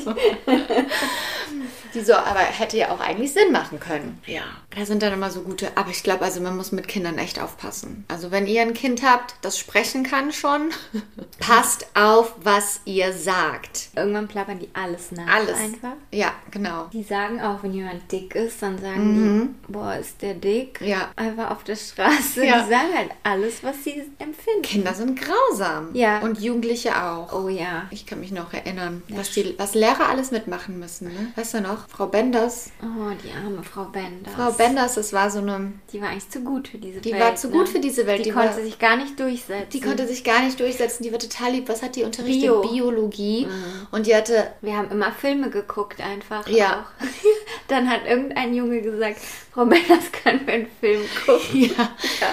[1.97, 4.21] Die so, aber hätte ja auch eigentlich Sinn machen können.
[4.27, 4.43] Ja.
[4.75, 5.75] Da sind dann immer so gute.
[5.75, 8.05] Aber ich glaube, also man muss mit Kindern echt aufpassen.
[8.07, 10.69] Also wenn ihr ein Kind habt, das sprechen kann schon,
[11.39, 13.89] passt auf, was ihr sagt.
[13.95, 15.27] Irgendwann plappern die alles nach.
[15.27, 15.57] Alles.
[15.57, 15.93] Einfach.
[16.11, 16.85] Ja, genau.
[16.93, 19.55] Die sagen auch, wenn jemand dick ist, dann sagen mhm.
[19.67, 20.79] die, boah, ist der dick?
[20.81, 21.09] Ja.
[21.15, 22.45] Einfach auf der Straße.
[22.45, 22.61] Ja.
[22.61, 24.61] Die sagen halt alles, was sie empfinden.
[24.61, 25.89] Kinder sind grausam.
[25.93, 26.19] Ja.
[26.19, 27.33] Und Jugendliche auch.
[27.33, 27.87] Oh ja.
[27.89, 31.07] Ich kann mich noch erinnern, was, die, was Lehrer alles mitmachen müssen.
[31.07, 31.31] Ne?
[31.35, 31.86] Weißt du noch?
[31.87, 32.71] Frau Benders.
[32.83, 34.33] Oh, die arme Frau Benders.
[34.35, 35.71] Frau Benders, das war so eine.
[35.91, 37.21] Die war eigentlich zu gut für diese die Welt.
[37.21, 37.67] Die war zu gut ne?
[37.67, 38.19] für diese Welt.
[38.19, 39.69] Die, die konnte war, sich gar nicht durchsetzen.
[39.71, 41.03] Die konnte sich gar nicht durchsetzen.
[41.03, 41.69] Die war total lieb.
[41.69, 42.41] Was hat die unterrichtet?
[42.41, 42.61] Bio.
[42.61, 43.45] Biologie.
[43.45, 43.87] Mhm.
[43.91, 44.51] Und die hatte.
[44.61, 46.47] Wir haben immer Filme geguckt einfach.
[46.47, 46.85] Ja.
[46.85, 47.05] Auch.
[47.67, 49.19] Dann hat irgendein Junge gesagt,
[49.51, 51.61] Frau Benders, können wir einen Film gucken?
[51.61, 51.69] Ja.
[52.21, 52.27] ja.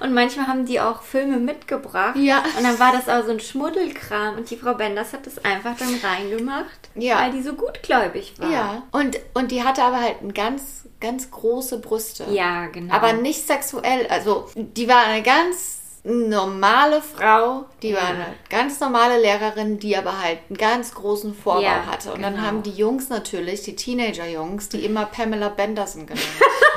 [0.00, 2.16] Und manchmal haben die auch Filme mitgebracht.
[2.16, 2.42] Ja.
[2.56, 4.38] Und dann war das auch so ein Schmuddelkram.
[4.38, 6.88] Und die Frau Benders hat das einfach dann reingemacht.
[6.94, 7.20] Ja.
[7.20, 8.50] Weil die so gutgläubig war.
[8.50, 8.82] Ja.
[8.92, 12.26] Und, und die hatte aber halt ein ganz, ganz große Brüste.
[12.30, 12.94] Ja, genau.
[12.94, 14.06] Aber nicht sexuell.
[14.08, 17.96] Also, die war eine ganz normale Frau, die ja.
[17.96, 22.10] war eine ganz normale Lehrerin, die aber halt einen ganz großen Vorbau ja, hatte.
[22.10, 22.30] Und genau.
[22.30, 26.26] dann haben die Jungs natürlich, die Teenager-Jungs, die immer Pamela Benderson genannt.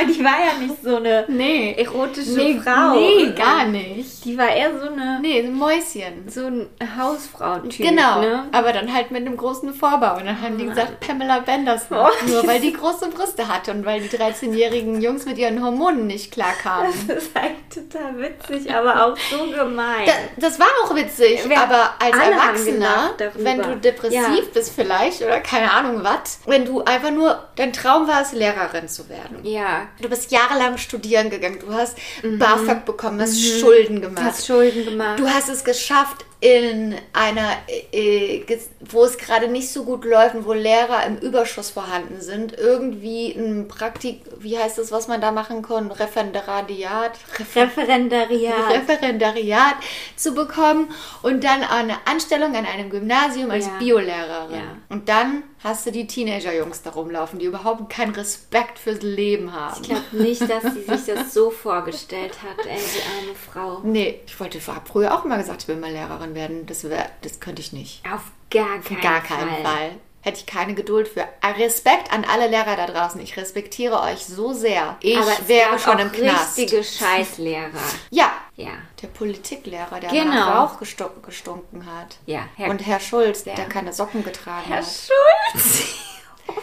[0.00, 1.74] Aber die war ja nicht so eine nee.
[1.76, 2.94] erotische nee, Frau.
[2.94, 4.24] Nee, gar nicht.
[4.24, 5.20] Die war eher so eine.
[5.20, 6.28] Nee, ein Mäuschen.
[6.28, 7.86] So ein Hausfrau-Typ.
[7.86, 8.20] Genau.
[8.20, 8.44] Ne?
[8.52, 10.16] Aber dann halt mit einem großen Vorbau.
[10.16, 11.98] Und dann haben die gesagt, Pamela Benderson.
[11.98, 12.26] Oh.
[12.26, 16.32] Nur weil die große Brüste hatte und weil die 13-jährigen Jungs mit ihren Hormonen nicht
[16.32, 16.92] klarkamen.
[17.06, 20.06] Das ist halt total witzig, aber auch so gemein.
[20.06, 21.48] Da, das war auch witzig.
[21.48, 24.42] Wir aber als Erwachsener, wenn du depressiv ja.
[24.52, 28.88] bist vielleicht oder keine Ahnung was, wenn du einfach nur, dein Traum war es, Lehrerin
[28.88, 29.38] zu werden.
[29.42, 29.88] Ja.
[30.00, 31.58] Du bist jahrelang studieren gegangen.
[31.60, 32.38] Du hast mhm.
[32.38, 33.60] BAföG bekommen, hast mhm.
[33.60, 34.24] Schulden gemacht.
[34.24, 35.18] Hast Schulden gemacht.
[35.18, 37.50] Du hast es geschafft, in einer,
[37.92, 38.42] äh,
[38.80, 43.32] wo es gerade nicht so gut läuft und wo Lehrer im Überschuss vorhanden sind, irgendwie
[43.32, 45.90] ein Praktik, wie heißt das, was man da machen kann?
[45.90, 47.12] Referendariat?
[47.38, 48.70] Refer Referendariat.
[48.72, 49.74] Referendariat
[50.16, 50.88] zu bekommen
[51.22, 53.72] und dann eine Anstellung an einem Gymnasium als ja.
[53.78, 54.54] Biolehrerin.
[54.54, 54.76] Ja.
[54.88, 59.82] Und dann hast du die Teenager-Jungs da rumlaufen, die überhaupt keinen Respekt fürs Leben haben.
[59.82, 63.80] Ich glaube nicht, dass sie sich das so vorgestellt hat, ey, die arme Frau.
[63.82, 66.66] Nee, ich wollte früher auch immer gesagt, ich will mal Lehrerin werden.
[66.66, 68.02] Das, wär, das könnte ich nicht.
[68.10, 69.00] Auf gar keinen Fall.
[69.00, 69.62] gar keinen Fall.
[69.62, 69.90] Fall.
[70.22, 71.26] Hätte ich keine Geduld für.
[71.58, 73.20] Respekt an alle Lehrer da draußen.
[73.20, 74.96] Ich respektiere euch so sehr.
[75.00, 76.58] Ich Aber wäre schon im Knast.
[76.58, 77.70] richtige Scheißlehrer.
[78.10, 78.30] ja.
[78.56, 78.72] Ja.
[79.00, 80.34] Der Politiklehrer, der genau.
[80.34, 80.78] nach Rauch
[81.22, 82.18] gestunken hat.
[82.26, 82.40] Ja.
[82.56, 84.84] Herr, Und Herr Schulz, der, der keine Socken getragen Herr hat.
[84.84, 85.88] Herr Schulz.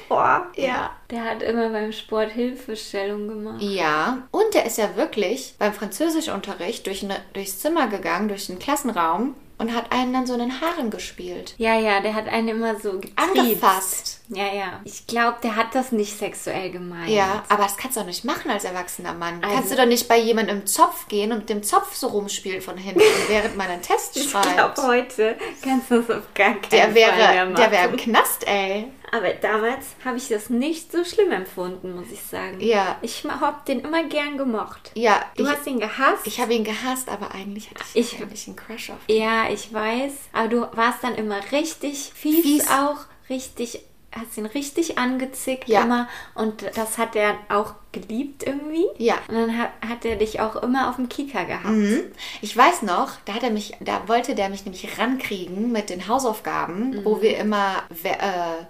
[0.09, 0.15] Oh,
[0.55, 0.91] ja.
[1.09, 3.61] Der hat immer beim Sport Hilfestellung gemacht.
[3.61, 8.59] Ja, und der ist ja wirklich beim Französischunterricht durch eine, durchs Zimmer gegangen, durch den
[8.59, 11.55] Klassenraum und hat einen dann so in den Haaren gespielt.
[11.57, 13.13] Ja, ja, der hat einen immer so getriezt.
[13.17, 14.19] Angefasst.
[14.29, 14.81] Ja, ja.
[14.83, 17.09] Ich glaube, der hat das nicht sexuell gemeint.
[17.09, 19.41] Ja, aber das kannst du doch nicht machen als erwachsener Mann.
[19.43, 22.07] Also- kannst du doch nicht bei jemandem im Zopf gehen und mit dem Zopf so
[22.07, 24.53] rumspielen von hinten, während man einen Test Ich schreibt.
[24.53, 27.55] glaube, heute kannst du das auf gar keinen Der Fall mehr wäre, machen.
[27.55, 28.91] der wäre im Knast, ey.
[29.11, 32.59] Aber damals habe ich das nicht so schlimm empfunden, muss ich sagen.
[32.59, 32.97] Ja.
[33.01, 34.91] Ich habe den immer gern gemocht.
[34.95, 36.25] Ja, Du ich, hast ihn gehasst?
[36.27, 39.21] ich habe ihn gehasst, aber eigentlich hatte ich, Ich- eigentlich einen Crush auf ihn.
[39.21, 40.11] ja, ich weiß.
[40.33, 42.67] Aber du warst dann immer richtig fies, Fies.
[42.69, 42.97] auch.
[43.29, 45.81] Richtig, hast ihn richtig angezickt Ja.
[45.83, 46.07] immer.
[46.33, 48.85] Und das hat er auch geliebt irgendwie.
[48.97, 49.15] Ja.
[49.27, 51.65] Und dann hat, hat er dich auch immer auf dem Kieker gehabt.
[51.75, 52.01] Mhm.
[52.41, 56.07] Ich weiß noch, da hat er mich, da wollte der mich nämlich rankriegen mit den
[56.07, 57.05] Hausaufgaben, Mhm.
[57.05, 58.13] wo wir immer, äh,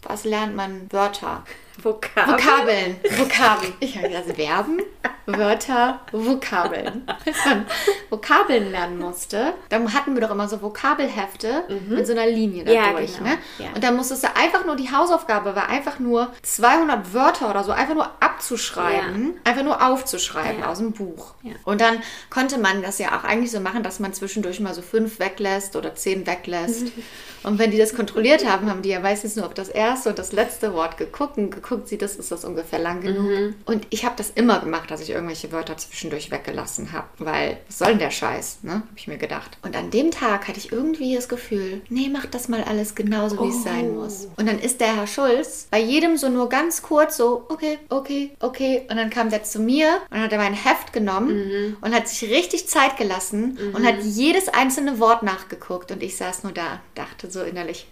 [0.03, 0.87] was lernt man?
[0.91, 1.43] Wörter.
[1.81, 2.37] Vokabeln.
[2.37, 2.95] Vokabeln.
[3.17, 3.73] Vokabeln.
[3.79, 4.81] Ich habe gesagt, Verben,
[5.25, 7.03] Wörter, Vokabeln.
[7.25, 7.65] Als man
[8.09, 12.71] Vokabeln lernen musste, dann hatten wir doch immer so Vokabelhefte mit so einer Linie da
[12.71, 12.77] Mhm.
[12.77, 13.17] Ja, durch.
[13.17, 13.29] genau.
[13.29, 13.37] Ne?
[13.59, 13.67] Ja.
[13.75, 17.71] Und dann musstest du einfach nur, die Hausaufgabe war einfach nur 200 Wörter oder so,
[17.71, 20.67] einfach nur abzuschreiben, einfach nur aufzuschreiben Ja.
[20.67, 21.33] aus dem Buch.
[21.43, 21.53] Ja.
[21.65, 24.81] Und dann konnte man das ja auch eigentlich so machen, dass man zwischendurch mal so
[24.81, 26.87] fünf weglässt oder zehn weglässt.
[27.43, 30.19] Und wenn die das kontrolliert haben, haben die ja meistens nur auf das erste und
[30.19, 33.53] das letzte Wort geguckt und geguckt, sieht das, ist das ungefähr lang genug.
[33.65, 37.79] Und ich habe das immer gemacht, dass ich irgendwelche Wörter zwischendurch weggelassen habe, weil was
[37.79, 38.73] soll denn der Scheiß, ne?
[38.73, 39.57] Habe ich mir gedacht.
[39.61, 43.39] Und an dem Tag hatte ich irgendwie das Gefühl, nee, mach das mal alles genauso,
[43.43, 44.27] wie es sein muss.
[44.37, 48.31] Und dann ist der Herr Schulz bei jedem so nur ganz kurz so, okay, okay,
[48.39, 48.83] okay.
[48.89, 52.29] Und dann kam der zu mir und hat er mein Heft genommen und hat sich
[52.29, 55.91] richtig Zeit gelassen und hat jedes einzelne Wort nachgeguckt.
[55.91, 57.87] Und ich saß nur da, dachte so innerlich.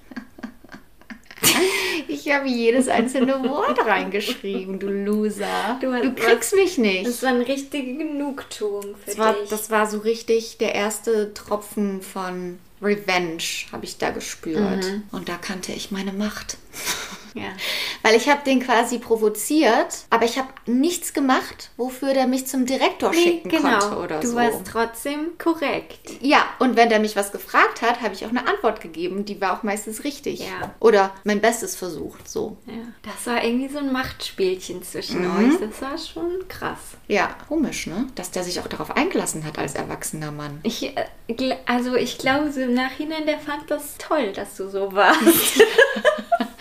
[2.26, 5.78] Ich habe jedes einzelne Wort reingeschrieben, du Loser.
[5.80, 7.06] Du Du, kriegst mich nicht.
[7.06, 9.50] Das war eine richtige Genugtuung für Das war, dich.
[9.50, 14.86] das war so richtig der erste Tropfen von Revenge, habe ich da gespürt.
[15.12, 16.58] Und da kannte ich meine Macht.
[17.36, 17.50] Ja.
[18.02, 22.66] Weil ich habe den quasi provoziert, aber ich habe nichts gemacht, wofür der mich zum
[22.66, 24.36] Direktor schicken konnte oder du so.
[24.36, 26.10] warst trotzdem korrekt.
[26.22, 29.26] ja, und wenn der mich was gefragt hat, habe ich auch eine Antwort gegeben.
[29.26, 30.40] Die war auch meistens richtig.
[30.40, 30.74] Ja.
[30.80, 32.58] Oder mein Bestes versucht, so.
[32.66, 32.74] Ja.
[33.04, 35.38] Das war irgendwie so ein Machtspielchen zwischen Mhm.
[35.54, 35.60] euch.
[35.70, 36.80] Das war schon krass.
[37.08, 38.08] Ja, komisch, ne?
[38.16, 40.60] Dass der sich auch darauf eingelassen hat als erwachsener Mann.
[40.64, 44.94] Ich, äh, also ich glaube, so im Nachhinein, der fand das toll, dass du so
[44.94, 45.20] warst.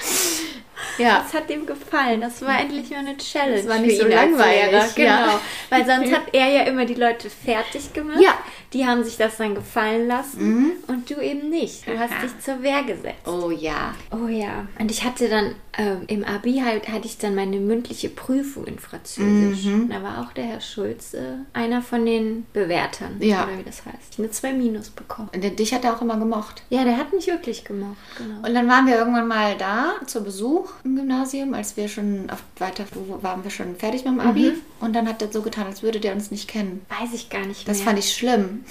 [0.99, 1.19] Ja.
[1.25, 2.21] Das hat ihm gefallen.
[2.21, 3.57] Das war endlich mal eine Challenge.
[3.57, 5.09] Das war nicht so langweilig, Lehrer.
[5.09, 5.25] ja.
[5.27, 5.41] Genau.
[5.71, 8.21] Weil sonst hat er ja immer die Leute fertig gemacht.
[8.21, 8.35] Ja.
[8.73, 10.73] Die haben sich das dann gefallen lassen.
[10.89, 11.87] Und du eben nicht.
[11.87, 12.23] Du hast Aha.
[12.23, 13.27] dich zur Wehr gesetzt.
[13.27, 13.95] Oh ja.
[14.11, 14.67] Oh ja.
[14.81, 18.81] Und ich hatte dann ähm, im Abi halt, hatte ich dann meine mündliche Prüfung in
[18.81, 19.65] Französisch.
[19.67, 19.91] Mhm.
[19.91, 23.17] Da war auch der Herr Schulze einer von den Bewertern.
[23.21, 23.45] Ja.
[23.45, 23.97] Oder wie das heißt.
[24.13, 25.29] Ich eine 2 Minus bekommen.
[25.33, 26.63] Und der- dich hat er auch immer gemocht.
[26.69, 27.97] Ja, der hat mich wirklich gemocht.
[28.19, 28.47] Genau.
[28.47, 32.43] Und dann waren wir irgendwann mal da zu Besuch im Gymnasium, als wir schon auf
[32.59, 32.85] weiter
[33.23, 34.51] waren wir schon fertig mit dem Abi.
[34.51, 34.61] Mhm.
[34.81, 36.85] Und dann hat er so getan, als würde der uns nicht kennen.
[37.01, 37.87] Weiß ich gar nicht Das mehr.
[37.87, 38.65] fand ich schlimm.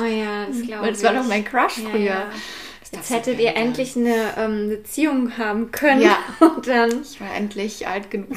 [0.00, 1.00] Oh ja, das glaube Weil ich.
[1.00, 2.00] das war doch mein Crush Ja, früher.
[2.04, 2.24] ja.
[2.80, 6.02] Das Jetzt hättet ihr endlich eine ähm, Beziehung haben können.
[6.02, 6.18] Ja.
[6.40, 7.02] Und dann.
[7.02, 8.28] Ich war endlich alt genug.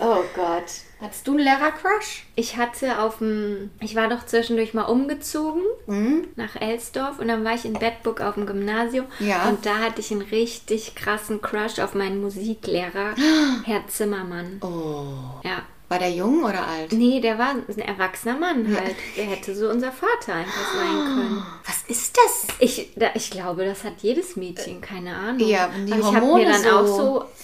[0.00, 0.06] Mhm.
[0.06, 0.64] oh Gott.
[1.00, 2.26] Hattest du einen Lehrer-Crush?
[2.36, 3.70] Ich hatte auf dem.
[3.80, 6.28] Ich war doch zwischendurch mal umgezogen Hm?
[6.36, 9.06] nach Elsdorf und dann war ich in Bedburg auf dem Gymnasium.
[9.18, 9.48] Ja.
[9.48, 13.14] Und da hatte ich einen richtig krassen Crush auf meinen Musiklehrer,
[13.64, 14.60] Herr Zimmermann.
[14.62, 15.40] Oh.
[15.46, 15.62] Ja.
[15.90, 16.92] War der jung oder alt?
[16.92, 18.94] Nee, der war ein erwachsener Mann halt.
[19.16, 21.42] Der hätte so unser Vater einfach sein können.
[21.66, 22.46] Was ist das?
[22.60, 25.40] Ich, da, ich glaube, das hat jedes Mädchen, keine Ahnung.
[25.48, 26.86] Ja, die Aber ich habe Hormone mir dann so- auch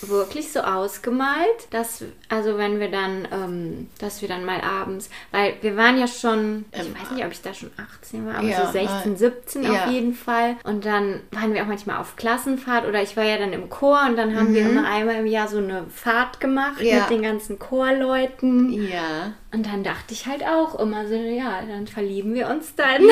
[0.01, 5.11] so wirklich so ausgemalt, dass, also wenn wir dann, ähm, dass wir dann mal abends,
[5.33, 8.47] weil wir waren ja schon, ich weiß nicht, ob ich da schon 18 war, aber
[8.47, 9.71] Ja, so 16, äh, 17 ja.
[9.73, 10.57] auf jeden Fall.
[10.63, 14.03] Und dann waren wir auch manchmal auf Klassenfahrt oder ich war ja dann im Chor
[14.09, 16.87] und dann haben wir immer einmal im Jahr so eine Fahrt gemacht Mhm.
[16.87, 17.01] Ja.
[17.01, 18.36] mit den ganzen Chorleuten.
[18.43, 19.33] Ja.
[19.53, 23.03] Und dann dachte ich halt auch immer so, ja, dann verlieben wir uns dann.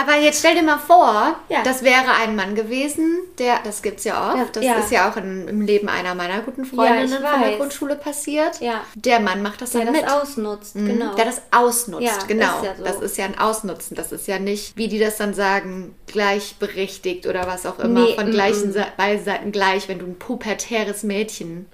[0.00, 1.62] Aber jetzt stell dir mal vor, Ja.
[1.64, 4.74] das wäre ein Mann gewesen, der, das gibt's ja oft, Ja, das ja.
[4.74, 7.56] ist ja auch in, im Leben einer meiner guten Freundinnen ich von der.
[7.56, 8.60] Grundschule passiert.
[8.60, 8.82] Ja.
[8.94, 10.10] Der Mann macht das Der dann das mit.
[10.12, 10.86] ausnutzt, Mhm.
[10.86, 11.14] genau.
[11.14, 12.58] Der das ausnutzt, Ja, genau.
[12.58, 12.84] ist ja so.
[12.84, 13.94] Das ist ja ein Ausnutzen.
[13.96, 18.14] Das ist ja nicht, wie die das dann sagen, gleichberechtigt oder was auch immer, Nee,
[18.14, 19.24] von mm, gleichen mm.
[19.24, 21.66] Seiten gleich, wenn du ein pubertäres Mädchen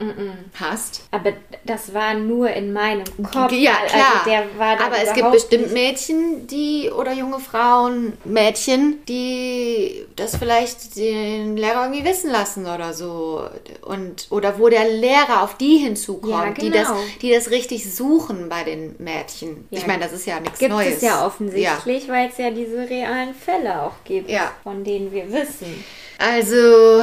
[0.58, 1.02] hast.
[1.10, 1.32] Aber
[1.64, 3.52] das war nur in meinem Kopf.
[3.52, 4.22] Ja, also klar.
[4.26, 10.36] der war da Aber es gibt bestimmt Mädchen, die oder junge Frauen, Mädchen, die das
[10.36, 13.48] vielleicht den Lehrer irgendwie wissen lassen oder so.
[13.82, 17.00] Und, oder wo der Lehrer auf die hinzukommt, Ja, die, das, genau.
[17.22, 19.66] die das richtig suchen bei den Mädchen.
[19.70, 19.78] Ja.
[19.78, 20.96] Ich meine, das ist ja nichts Gibt Neues.
[20.96, 24.52] es ja offensichtlich, weil es ja diese realen Fälle auch gibt, Ja.
[24.62, 25.84] von denen wir wissen.
[26.18, 27.02] Also,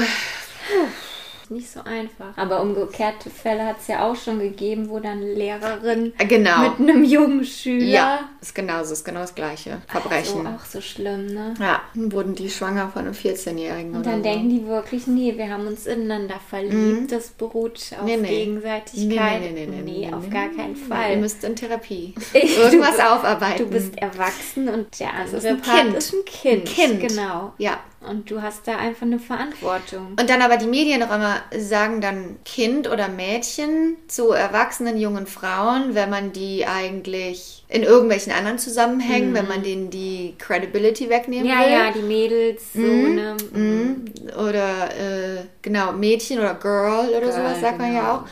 [1.51, 2.37] Nicht so einfach.
[2.37, 6.61] Aber umgekehrte Fälle hat es ja auch schon gegeben, wo dann Lehrerin genau.
[6.69, 7.85] mit einem jungen Schüler.
[7.85, 9.81] ja, ist genauso, ist genau das gleiche.
[9.87, 10.47] Verbrechen.
[10.47, 11.53] Also auch so schlimm, ne?
[11.59, 14.23] Ja, dann wurden die schwanger von einem 14-Jährigen Und dann so.
[14.23, 17.11] denken die wirklich, nee, wir haben uns ineinander verliebt.
[17.11, 18.05] Das beruht auf Mhm.
[18.05, 18.27] Nee, nee.
[18.45, 19.41] Gegenseitigkeit.
[19.41, 20.77] Nee, nee, nee, nee, nee, auf gar keinen.
[20.77, 21.11] Fall.
[21.11, 23.65] Ihr müsst in Therapie Ich- irgendwas du- aufarbeiten.
[23.65, 25.95] Du bist erwachsen und der ist andere ein Part Kind.
[25.97, 26.61] ist ein Kind.
[26.61, 27.09] Ein Kind.
[27.09, 27.53] Genau.
[27.57, 27.77] Ja.
[28.09, 30.15] Und du hast da einfach eine Verantwortung.
[30.19, 35.93] Und dann aber die Medien immer sagen dann Kind oder Mädchen zu erwachsenen jungen Frauen,
[35.93, 41.59] wenn man die eigentlich in irgendwelchen anderen Zusammenhängen, wenn man denen die Credibility wegnehmen Ja,
[41.59, 41.71] will.
[41.71, 43.37] ja, die Mädels, so, ne?
[43.53, 44.05] Mhm.
[44.35, 48.23] Oder äh, genau, Mädchen oder Girl oder Girl, sowas sagt man ja genau, auch.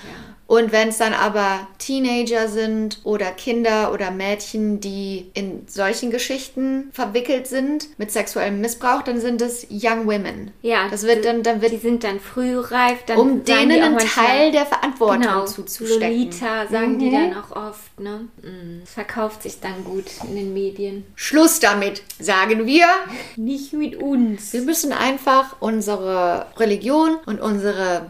[0.50, 6.90] Und wenn es dann aber Teenager sind oder Kinder oder Mädchen, die in solchen Geschichten
[6.92, 10.50] verwickelt sind mit sexuellem Missbrauch, dann sind es Young Women.
[10.64, 14.00] Ja, das wird dann, dann wird Die sind dann frühreif, dann um denen die einen
[14.00, 16.02] Teil der Verantwortung genau, zuzustecken.
[16.02, 17.14] Lolita sagen die Mhm.
[17.14, 18.28] dann auch oft, ne?
[18.42, 18.82] Mm.
[18.84, 21.06] Es verkauft sich dann gut in den Medien.
[21.14, 22.88] Schluss damit, sagen wir.
[23.36, 24.52] Nicht mit uns.
[24.52, 28.08] Wir müssen einfach unsere Religion und unsere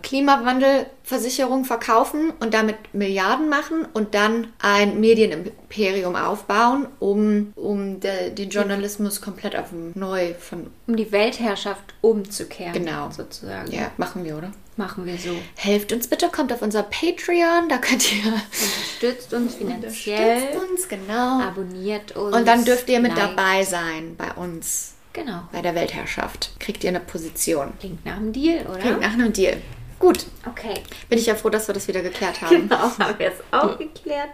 [1.10, 8.50] Klimawandelversicherung verkaufen und damit Milliarden machen und dann ein Medienimperium aufbauen, um, um de, den
[8.50, 10.68] Journalismus komplett auf neu von.
[10.88, 12.74] Um die Weltherrschaft umzukehren.
[12.74, 13.10] Genau.
[13.12, 13.72] Sozusagen.
[13.72, 14.52] Ja, machen wir, oder?
[14.78, 15.32] Machen wir so.
[15.56, 18.32] Helft uns bitte, kommt auf unser Patreon, da könnt ihr.
[18.32, 20.36] Unterstützt uns finanziell.
[20.36, 21.42] Unterstützt uns, genau.
[21.42, 22.36] Abonniert uns.
[22.36, 23.38] Und dann dürft ihr mit liked.
[23.38, 25.42] dabei sein bei uns, Genau.
[25.52, 26.52] bei der Weltherrschaft.
[26.60, 27.74] Kriegt ihr eine Position.
[27.80, 28.78] Klingt nach einem Deal, oder?
[28.78, 29.58] Klingt nach einem Deal.
[30.00, 30.76] Gut, Okay.
[31.10, 32.70] bin ich ja froh, dass wir das wieder geklärt haben.
[32.70, 34.30] Genau, haben wir es auch geklärt.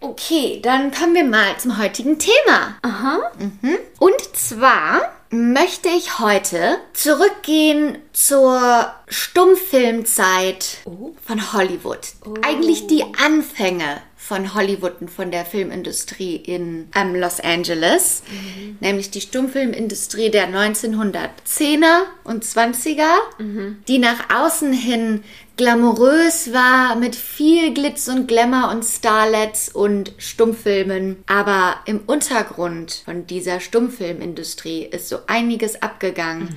[0.00, 2.76] Okay, dann kommen wir mal zum heutigen Thema.
[2.82, 3.18] Aha.
[3.38, 3.78] Mhm.
[3.98, 11.12] Und zwar möchte ich heute zurückgehen zur Stummfilmzeit Oh.
[11.24, 12.00] von Hollywood.
[12.42, 18.22] Eigentlich die Anfänge von Hollywood und von der Filmindustrie in ähm, Los Angeles,
[18.78, 23.08] nämlich die Stummfilmindustrie der 1910er und 20er,
[23.88, 25.24] die nach außen hin
[25.56, 33.26] glamourös war mit viel Glitz und Glamour und Starlets und Stummfilmen, aber im Untergrund von
[33.26, 36.54] dieser Stummfilmindustrie ist so einiges abgegangen.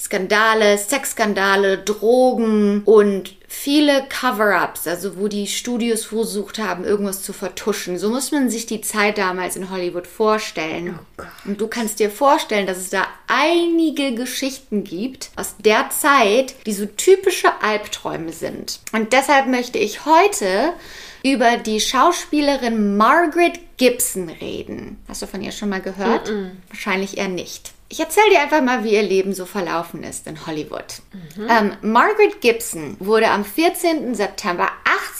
[0.00, 7.98] Skandale, Sexskandale, Drogen und viele Cover-ups, also wo die Studios versucht haben, irgendwas zu vertuschen.
[7.98, 10.98] So muss man sich die Zeit damals in Hollywood vorstellen.
[11.44, 16.72] Und du kannst dir vorstellen, dass es da einige Geschichten gibt aus der Zeit, die
[16.72, 18.80] so typische Albträume sind.
[18.92, 20.72] Und deshalb möchte ich heute
[21.22, 24.96] über die Schauspielerin Margaret Gibson reden.
[25.08, 26.32] Hast du von ihr schon mal gehört?
[26.68, 27.72] Wahrscheinlich eher nicht.
[27.92, 30.84] Ich erzähle dir einfach mal, wie ihr Leben so verlaufen ist in Hollywood.
[31.36, 34.14] Ähm, Margaret Gibson wurde am 14.
[34.14, 34.68] September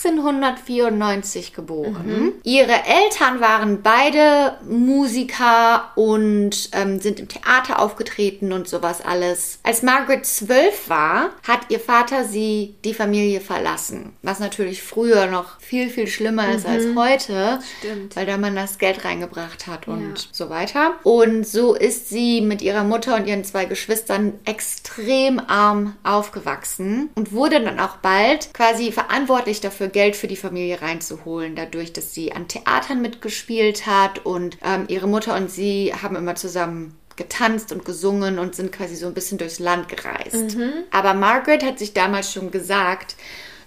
[0.01, 2.31] 1894 geboren.
[2.43, 9.59] Ihre Eltern waren beide Musiker und ähm, sind im Theater aufgetreten und sowas alles.
[9.63, 14.13] Als Margaret zwölf war, hat ihr Vater sie die Familie verlassen.
[14.21, 17.59] Was natürlich früher noch viel, viel schlimmer ist als heute.
[17.79, 18.15] Stimmt.
[18.15, 20.25] Weil der Mann das Geld reingebracht hat und Ja.
[20.31, 20.93] so weiter.
[21.03, 27.31] Und so ist sie mit ihrer Mutter und ihren zwei Geschwistern extrem arm aufgewachsen und
[27.31, 32.31] wurde dann auch bald quasi verantwortlich dafür, Geld für die Familie reinzuholen, dadurch, dass sie
[32.33, 37.85] an Theatern mitgespielt hat und ähm, ihre Mutter und sie haben immer zusammen getanzt und
[37.85, 40.55] gesungen und sind quasi so ein bisschen durchs Land gereist.
[40.91, 43.15] Aber Margaret hat sich damals schon gesagt,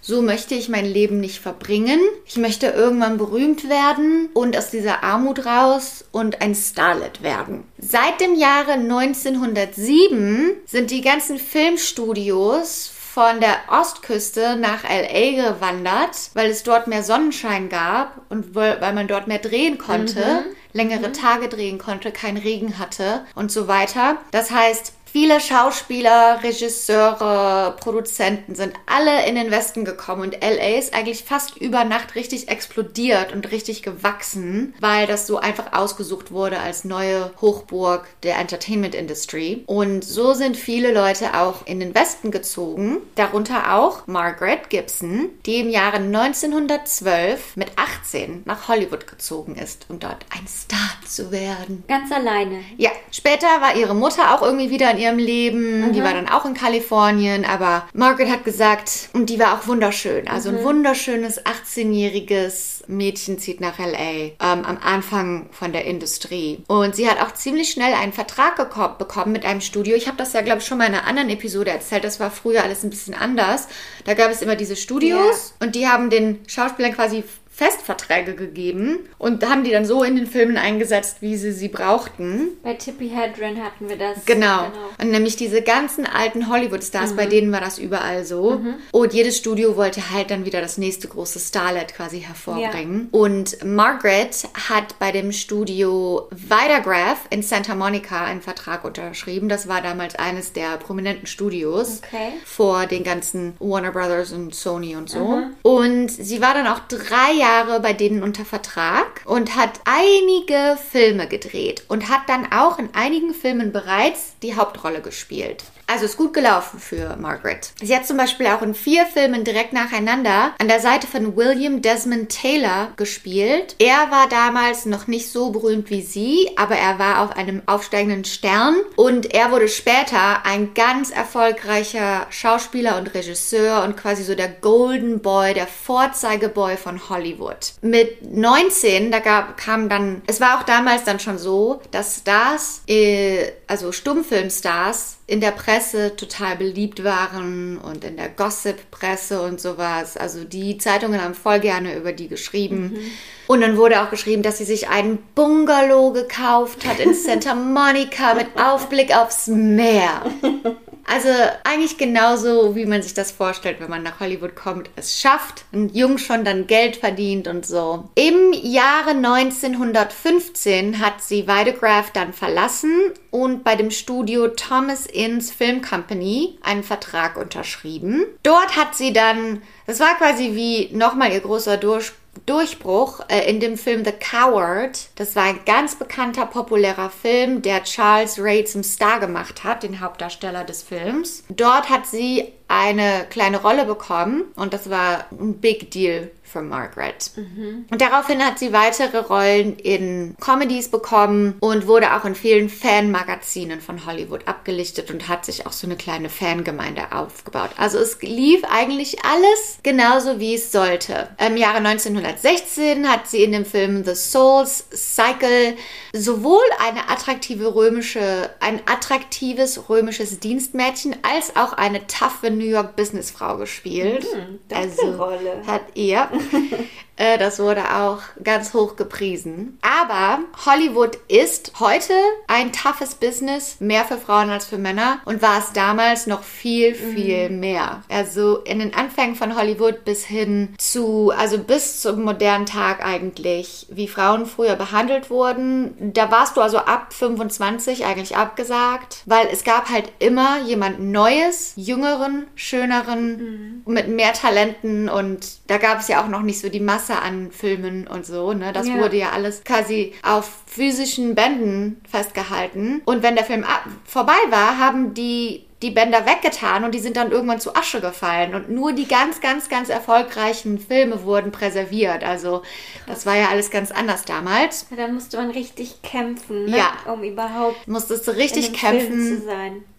[0.06, 1.98] so möchte ich mein Leben nicht verbringen.
[2.26, 7.64] Ich möchte irgendwann berühmt werden und aus dieser Armut raus und ein Starlet werden.
[7.78, 16.50] Seit dem Jahre 1907 sind die ganzen Filmstudios von der Ostküste nach LA gewandert, weil
[16.50, 21.78] es dort mehr Sonnenschein gab und weil man dort mehr drehen konnte, längere Tage drehen
[21.78, 24.18] konnte, keinen Regen hatte und so weiter.
[24.32, 30.92] Das heißt, Viele Schauspieler, Regisseure, Produzenten sind alle in den Westen gekommen und LA ist
[30.92, 36.58] eigentlich fast über Nacht richtig explodiert und richtig gewachsen, weil das so einfach ausgesucht wurde
[36.58, 39.62] als neue Hochburg der Entertainment Industry.
[39.66, 45.60] Und so sind viele Leute auch in den Westen gezogen, darunter auch Margaret Gibson, die
[45.60, 51.84] im Jahre 1912 mit 18 nach Hollywood gezogen ist, um dort ein Star zu werden.
[51.86, 52.64] Ganz alleine.
[52.78, 55.88] Ja, später war ihre Mutter auch irgendwie wieder in ihrem Leben.
[55.88, 55.92] Mhm.
[55.92, 60.28] Die war dann auch in Kalifornien, aber Margaret hat gesagt, und die war auch wunderschön.
[60.28, 60.58] Also mhm.
[60.58, 66.62] ein wunderschönes 18-jähriges Mädchen zieht nach LA ähm, am Anfang von der Industrie.
[66.66, 68.56] Und sie hat auch ziemlich schnell einen Vertrag
[68.98, 69.94] bekommen mit einem Studio.
[69.96, 72.04] Ich habe das ja, glaube ich, schon mal in einer anderen Episode erzählt.
[72.04, 73.68] Das war früher alles ein bisschen anders.
[74.04, 75.66] Da gab es immer diese Studios yeah.
[75.66, 80.26] und die haben den Schauspielern quasi Festverträge gegeben und haben die dann so in den
[80.26, 82.48] Filmen eingesetzt, wie sie sie brauchten.
[82.64, 84.24] Bei Tippi Hedren hatten wir das.
[84.24, 84.64] Genau.
[84.64, 84.88] genau.
[85.00, 87.16] Und nämlich diese ganzen alten Hollywood-Stars, mhm.
[87.16, 88.58] bei denen war das überall so.
[88.58, 88.74] Mhm.
[88.90, 93.10] Und jedes Studio wollte halt dann wieder das nächste große Starlet quasi hervorbringen.
[93.12, 93.20] Ja.
[93.20, 99.48] Und Margaret hat bei dem Studio Vitagraph in Santa Monica einen Vertrag unterschrieben.
[99.48, 102.32] Das war damals eines der prominenten Studios okay.
[102.44, 105.24] vor den ganzen Warner Brothers und Sony und so.
[105.24, 105.54] Mhm.
[105.62, 110.78] Und sie war dann auch drei Jahre Jahre bei denen unter Vertrag und hat einige
[110.90, 115.62] Filme gedreht und hat dann auch in einigen Filmen bereits die Hauptrolle gespielt.
[115.86, 117.72] Also ist gut gelaufen für Margaret.
[117.82, 121.82] Sie hat zum Beispiel auch in vier Filmen direkt nacheinander an der Seite von William
[121.82, 123.76] Desmond Taylor gespielt.
[123.78, 128.24] Er war damals noch nicht so berühmt wie sie, aber er war auf einem aufsteigenden
[128.24, 134.48] Stern und er wurde später ein ganz erfolgreicher Schauspieler und Regisseur und quasi so der
[134.48, 137.72] Golden Boy, der Vorzeigeboy von Hollywood.
[137.82, 142.82] Mit 19, da gab, kam dann, es war auch damals dann schon so, dass Stars,
[142.88, 150.18] äh, also Stummfilmstars, in der Presse total beliebt waren und in der Gossip-Presse und sowas.
[150.18, 152.92] Also die Zeitungen haben voll gerne über die geschrieben.
[152.92, 153.10] Mhm.
[153.46, 158.34] Und dann wurde auch geschrieben, dass sie sich einen Bungalow gekauft hat in Santa Monica
[158.34, 160.22] mit Aufblick aufs Meer.
[161.06, 161.28] Also
[161.64, 165.94] eigentlich genauso, wie man sich das vorstellt, wenn man nach Hollywood kommt, es schafft und
[165.94, 168.08] jung schon dann Geld verdient und so.
[168.14, 175.82] Im Jahre 1915 hat sie Weidegraph dann verlassen und bei dem Studio Thomas Inns Film
[175.82, 178.24] Company einen Vertrag unterschrieben.
[178.42, 183.60] Dort hat sie dann, das war quasi wie nochmal ihr großer Durchbruch Durchbruch äh, in
[183.60, 185.08] dem Film The Coward.
[185.16, 190.00] Das war ein ganz bekannter, populärer Film, der Charles Ray zum Star gemacht hat, den
[190.00, 191.44] Hauptdarsteller des Films.
[191.48, 197.32] Dort hat sie eine kleine Rolle bekommen und das war ein Big Deal für Margaret.
[197.34, 197.86] Mhm.
[197.90, 203.80] Und daraufhin hat sie weitere Rollen in Comedies bekommen und wurde auch in vielen Fanmagazinen
[203.80, 207.70] von Hollywood abgelichtet und hat sich auch so eine kleine Fangemeinde aufgebaut.
[207.76, 211.28] Also es lief eigentlich alles genauso, wie es sollte.
[211.44, 215.76] Im Jahre 1916 hat sie in dem Film The Souls Cycle
[216.12, 223.56] sowohl eine attraktive römische, ein attraktives römisches Dienstmädchen als auch eine taffe New York Businessfrau
[223.58, 224.24] gespielt.
[224.24, 225.62] Mhm, also Rolle.
[225.66, 226.30] hat er.
[227.16, 229.78] Äh, das wurde auch ganz hoch gepriesen.
[229.82, 232.14] Aber Hollywood ist heute
[232.48, 236.94] ein toughes Business, mehr für Frauen als für Männer und war es damals noch viel,
[236.94, 237.60] viel mhm.
[237.60, 238.02] mehr.
[238.08, 243.86] Also in den Anfängen von Hollywood bis hin zu, also bis zum modernen Tag eigentlich,
[243.90, 246.12] wie Frauen früher behandelt wurden.
[246.12, 251.72] Da warst du also ab 25 eigentlich abgesagt, weil es gab halt immer jemand Neues,
[251.76, 253.92] jüngeren, schöneren, mhm.
[253.92, 257.20] mit mehr Talenten und da gab es ja auch noch nicht so die Masse Masse
[257.20, 258.52] an Filmen und so.
[258.52, 258.72] Ne?
[258.72, 258.98] Das ja.
[258.98, 263.02] wurde ja alles quasi auf physischen Bänden festgehalten.
[263.04, 263.64] Und wenn der Film
[264.04, 268.54] vorbei war, haben die die Bänder weggetan und die sind dann irgendwann zu Asche gefallen.
[268.54, 272.24] Und nur die ganz, ganz, ganz erfolgreichen Filme wurden präserviert.
[272.24, 272.62] Also
[273.06, 274.86] das war ja alles ganz anders damals.
[274.90, 276.78] Ja, da musste man richtig kämpfen, ne?
[276.78, 277.12] ja.
[277.12, 279.42] um überhaupt musstest du richtig kämpfen,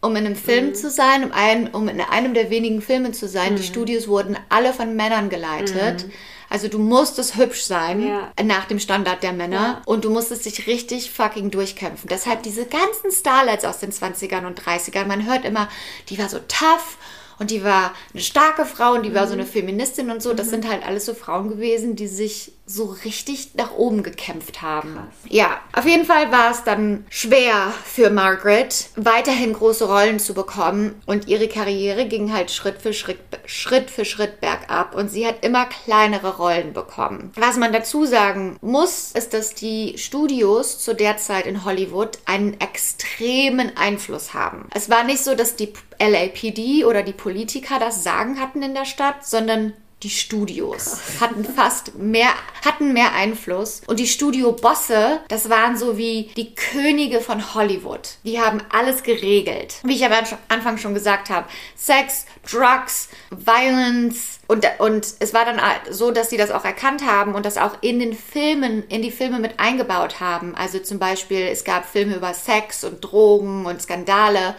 [0.02, 0.76] um in einem Film mhm.
[0.76, 3.54] zu sein, um, ein, um in einem der wenigen Filme zu sein.
[3.54, 3.58] Mhm.
[3.58, 6.08] Die Studios wurden alle von Männern geleitet.
[6.08, 6.12] Mhm.
[6.50, 8.32] Also du musstest hübsch sein ja.
[8.44, 9.82] nach dem Standard der Männer ja.
[9.86, 12.10] und du musstest dich richtig fucking durchkämpfen.
[12.10, 15.68] Deshalb diese ganzen Starlights aus den 20ern und 30ern, man hört immer,
[16.10, 16.98] die war so tough
[17.40, 20.34] und die war eine starke Frau und die war so eine Feministin und so.
[20.34, 24.96] Das sind halt alles so Frauen gewesen, die sich so richtig nach oben gekämpft haben.
[24.96, 25.06] Krass.
[25.30, 31.02] Ja, auf jeden Fall war es dann schwer für Margaret, weiterhin große Rollen zu bekommen
[31.06, 35.46] und ihre Karriere ging halt Schritt für Schritt, Schritt für Schritt bergab und sie hat
[35.46, 37.32] immer kleinere Rollen bekommen.
[37.36, 42.60] Was man dazu sagen muss, ist, dass die Studios zu der Zeit in Hollywood einen
[42.60, 44.68] extremen Einfluss haben.
[44.74, 48.86] Es war nicht so, dass die LAPD oder die Politiker das Sagen hatten in der
[48.86, 49.74] Stadt, sondern
[50.06, 52.30] die Studios hatten fast mehr,
[52.64, 53.82] hatten mehr Einfluss.
[53.88, 58.10] Und die Studiobosse, das waren so wie die Könige von Hollywood.
[58.24, 59.78] Die haben alles geregelt.
[59.84, 60.12] Wie ich am
[60.48, 64.38] Anfang schon gesagt habe, Sex, Drugs, Violence.
[64.46, 67.82] Und, und es war dann so, dass sie das auch erkannt haben und das auch
[67.82, 70.54] in den Filmen, in die Filme mit eingebaut haben.
[70.54, 74.54] Also zum Beispiel, es gab Filme über Sex und Drogen und Skandale.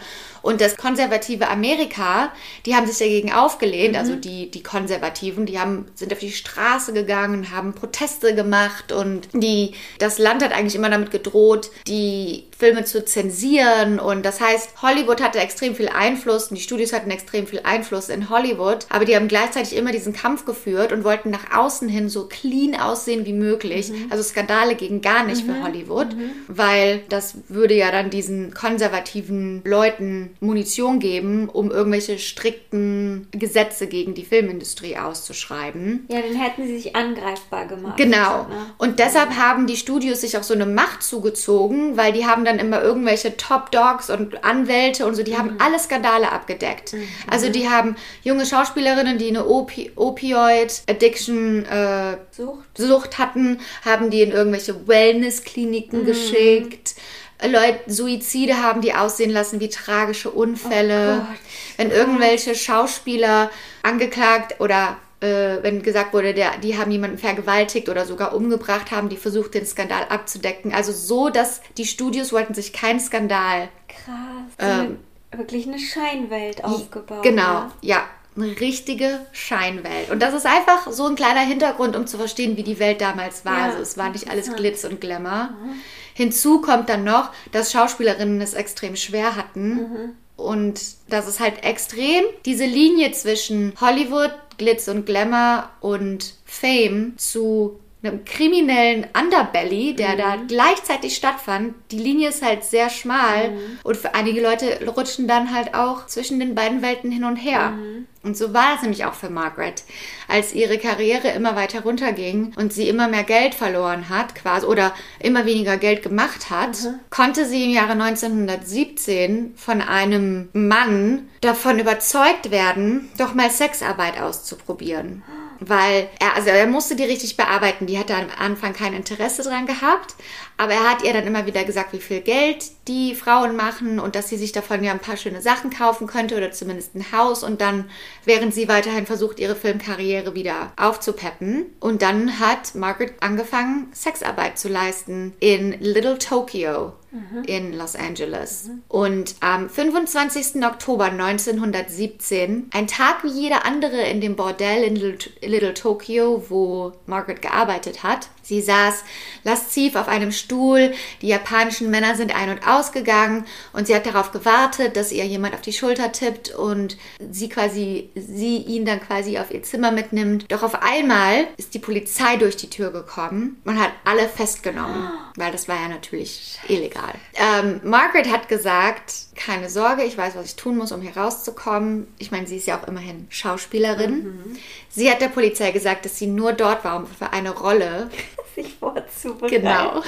[0.47, 2.31] Und das konservative Amerika,
[2.65, 3.99] die haben sich dagegen aufgelehnt, mhm.
[3.99, 9.27] also die, die Konservativen, die haben, sind auf die Straße gegangen, haben Proteste gemacht und
[9.33, 13.99] die, das Land hat eigentlich immer damit gedroht, die Filme zu zensieren.
[13.99, 18.09] Und das heißt, Hollywood hatte extrem viel Einfluss und die Studios hatten extrem viel Einfluss
[18.09, 22.09] in Hollywood, aber die haben gleichzeitig immer diesen Kampf geführt und wollten nach außen hin
[22.09, 23.89] so clean aussehen wie möglich.
[23.89, 24.07] Mhm.
[24.09, 25.53] Also Skandale gingen gar nicht mhm.
[25.53, 26.31] für Hollywood, mhm.
[26.47, 34.15] weil das würde ja dann diesen konservativen Leuten Munition geben, um irgendwelche strikten Gesetze gegen
[34.15, 36.07] die Filmindustrie auszuschreiben.
[36.09, 37.97] Ja, dann hätten sie sich angreifbar gemacht.
[37.97, 38.43] Genau.
[38.43, 38.73] Ne?
[38.79, 42.59] Und deshalb haben die Studios sich auch so eine Macht zugezogen, weil die haben dann
[42.59, 45.37] immer irgendwelche Top Dogs und Anwälte und so, die mhm.
[45.37, 46.93] haben alle Skandale abgedeckt.
[46.93, 47.07] Mhm.
[47.29, 52.65] Also die haben junge Schauspielerinnen, die eine Opi Opioid-Addiction äh, Sucht.
[52.77, 56.05] Sucht hatten, haben die in irgendwelche Wellness-Kliniken mhm.
[56.05, 56.95] geschickt.
[57.43, 61.21] Leute Suizide haben, die aussehen lassen wie tragische Unfälle.
[61.23, 61.35] Oh
[61.77, 63.51] wenn irgendwelche Schauspieler
[63.83, 69.09] angeklagt oder äh, wenn gesagt wurde, der, die haben jemanden vergewaltigt oder sogar umgebracht, haben
[69.09, 70.73] die versucht, den Skandal abzudecken.
[70.73, 73.69] Also so, dass die Studios wollten sich keinen Skandal.
[73.87, 74.53] Krass.
[74.59, 74.99] Ähm,
[75.31, 77.23] wirklich eine Scheinwelt aufgebaut.
[77.23, 77.71] Genau, ja.
[77.81, 78.03] ja
[78.37, 80.11] eine richtige Scheinwelt.
[80.11, 83.45] Und das ist einfach so ein kleiner Hintergrund, um zu verstehen, wie die Welt damals
[83.45, 83.57] war.
[83.57, 85.49] Ja, also es war nicht alles Glitz und Glamour.
[85.49, 85.73] Mhm.
[86.13, 89.69] Hinzu kommt dann noch, dass Schauspielerinnen es extrem schwer hatten.
[89.69, 90.15] Mhm.
[90.35, 97.79] Und dass es halt extrem diese Linie zwischen Hollywood, Glitz und Glamour und Fame zu
[98.03, 100.17] einem kriminellen Underbelly, der mhm.
[100.17, 101.73] da gleichzeitig stattfand.
[101.91, 103.79] Die Linie ist halt sehr schmal mhm.
[103.83, 107.71] und für einige Leute rutschen dann halt auch zwischen den beiden Welten hin und her.
[107.71, 108.07] Mhm.
[108.27, 109.83] Und so war es nämlich auch für Margaret.
[110.27, 114.93] Als ihre Karriere immer weiter runterging und sie immer mehr Geld verloren hat, quasi, oder
[115.21, 116.99] immer weniger Geld gemacht hat, mhm.
[117.09, 125.23] konnte sie im Jahre 1917 von einem Mann davon überzeugt werden, doch mal Sexarbeit auszuprobieren
[125.59, 127.87] weil er, also er musste die richtig bearbeiten.
[127.87, 130.15] Die hatte am Anfang kein Interesse dran gehabt,
[130.57, 134.15] aber er hat ihr dann immer wieder gesagt, wie viel Geld die Frauen machen und
[134.15, 137.43] dass sie sich davon ja ein paar schöne Sachen kaufen könnte oder zumindest ein Haus
[137.43, 137.89] und dann,
[138.25, 141.67] während sie weiterhin versucht, ihre Filmkarriere wieder aufzupeppen.
[141.79, 147.43] Und dann hat Margaret angefangen, Sexarbeit zu leisten in Little Tokyo mhm.
[147.45, 148.67] in Los Angeles.
[148.67, 148.83] Mhm.
[148.87, 150.63] Und am 25.
[150.63, 156.93] Oktober 1917, ein Tag wie jeder andere in dem Bordell in Little, Little Tokyo, wo
[157.05, 159.03] Margaret gearbeitet hat, Sie saß
[159.43, 164.31] lasziv auf einem Stuhl, die japanischen Männer sind ein- und ausgegangen und sie hat darauf
[164.31, 166.95] gewartet, dass ihr jemand auf die Schulter tippt und
[167.29, 170.49] sie quasi, sie ihn dann quasi auf ihr Zimmer mitnimmt.
[170.49, 175.51] Doch auf einmal ist die Polizei durch die Tür gekommen und hat alle festgenommen, weil
[175.51, 177.15] das war ja natürlich illegal.
[177.33, 182.07] Ähm, Margaret hat gesagt, keine Sorge, ich weiß, was ich tun muss, um hier rauszukommen.
[182.17, 184.23] Ich meine, sie ist ja auch immerhin Schauspielerin.
[184.23, 184.57] Mhm.
[184.89, 188.09] Sie hat der Polizei gesagt, dass sie nur dort war, um für eine Rolle
[188.57, 189.61] sich vorzubereiten.
[189.61, 190.01] Genau.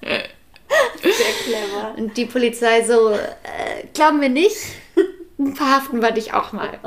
[0.02, 1.94] Sehr clever.
[1.96, 4.56] Und die Polizei so, äh, glauben wir nicht,
[5.54, 6.78] verhaften wir dich auch mal.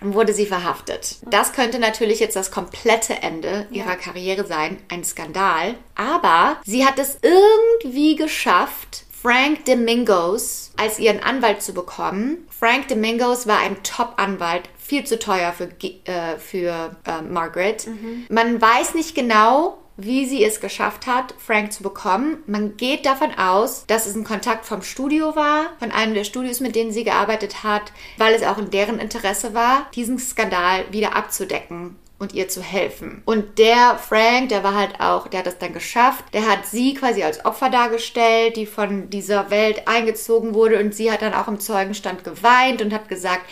[0.00, 1.16] Wurde sie verhaftet.
[1.28, 3.96] Das könnte natürlich jetzt das komplette Ende ihrer ja.
[3.96, 5.74] Karriere sein, ein Skandal.
[5.96, 12.46] Aber sie hat es irgendwie geschafft, Frank Domingos als ihren Anwalt zu bekommen.
[12.56, 15.68] Frank Domingos war ein Top-Anwalt, viel zu teuer für,
[16.10, 17.86] äh, für äh, Margaret.
[17.86, 18.24] Mhm.
[18.30, 22.38] Man weiß nicht genau, wie sie es geschafft hat, Frank zu bekommen.
[22.46, 26.60] Man geht davon aus, dass es ein Kontakt vom Studio war, von einem der Studios,
[26.60, 31.14] mit denen sie gearbeitet hat, weil es auch in deren Interesse war, diesen Skandal wieder
[31.14, 33.22] abzudecken und ihr zu helfen.
[33.26, 36.24] Und der Frank, der war halt auch, der hat das dann geschafft.
[36.32, 40.80] Der hat sie quasi als Opfer dargestellt, die von dieser Welt eingezogen wurde.
[40.80, 43.42] Und sie hat dann auch im Zeugenstand geweint und hat gesagt,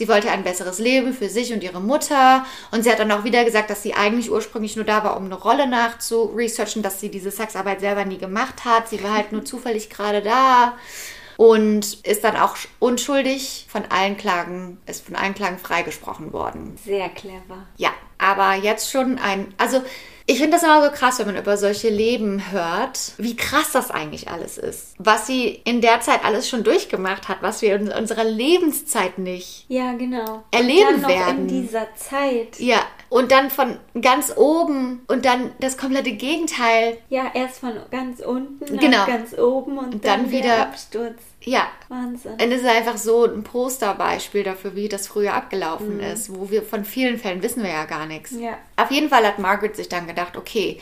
[0.00, 2.46] sie wollte ein besseres Leben für sich und ihre Mutter.
[2.70, 5.26] Und sie hat dann auch wieder gesagt, dass sie eigentlich ursprünglich nur da war, um
[5.26, 8.88] eine Rolle nachzuresearchen, dass sie diese Sexarbeit selber nie gemacht hat.
[8.88, 10.72] Sie war halt nur zufällig gerade da
[11.36, 16.78] und ist dann auch unschuldig von allen Klagen, ist von allen Klagen freigesprochen worden.
[16.82, 17.66] Sehr clever.
[17.76, 19.82] Ja, aber jetzt schon ein, also
[20.30, 23.90] ich finde das immer so krass, wenn man über solche Leben hört, wie krass das
[23.90, 24.94] eigentlich alles ist.
[24.98, 29.64] Was sie in der Zeit alles schon durchgemacht hat, was wir in unserer Lebenszeit nicht
[29.66, 30.44] ja, genau.
[30.52, 31.48] erleben werden.
[31.48, 32.60] In dieser Zeit.
[32.60, 32.78] Ja,
[33.10, 36.96] und dann von ganz oben und dann das komplette Gegenteil.
[37.10, 39.04] Ja, erst von ganz unten Genau.
[39.04, 41.18] ganz oben und, Und dann, dann wieder wieder- Absturz.
[41.42, 42.32] Ja, Wahnsinn.
[42.32, 46.62] Und es ist einfach so ein Posterbeispiel dafür, wie das früher abgelaufen ist, wo wir
[46.62, 48.32] von vielen Fällen wissen wir ja gar nichts.
[48.32, 48.58] Ja.
[48.76, 50.78] Auf jeden Fall hat Margaret sich dann gedacht, okay,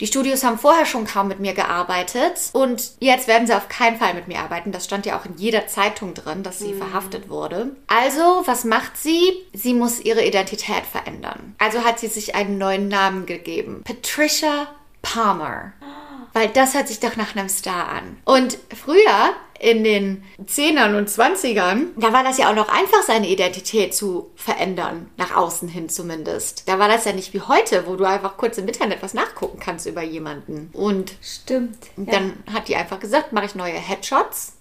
[0.00, 3.98] die Studios haben vorher schon kaum mit mir gearbeitet und jetzt werden sie auf keinen
[3.98, 4.72] Fall mit mir arbeiten.
[4.72, 7.76] Das stand ja auch in jeder Zeitung drin, dass sie verhaftet wurde.
[7.86, 9.32] Also, was macht sie?
[9.52, 11.54] Sie muss ihre Identität verändern.
[11.58, 13.82] Also hat sie sich einen neuen Namen gegeben.
[13.84, 14.68] Patricia
[15.02, 15.72] Palmer.
[16.32, 18.16] Weil das hört sich doch nach einem Star an.
[18.24, 23.28] Und früher, in den 10ern und 20ern, da war das ja auch noch einfach, seine
[23.28, 25.08] Identität zu verändern.
[25.16, 26.68] Nach außen hin zumindest.
[26.68, 29.60] Da war das ja nicht wie heute, wo du einfach kurz im Internet was nachgucken
[29.60, 30.70] kannst über jemanden.
[30.72, 31.78] Und Stimmt.
[31.96, 32.10] Ja.
[32.10, 34.54] dann hat die einfach gesagt, mache ich neue Headshots.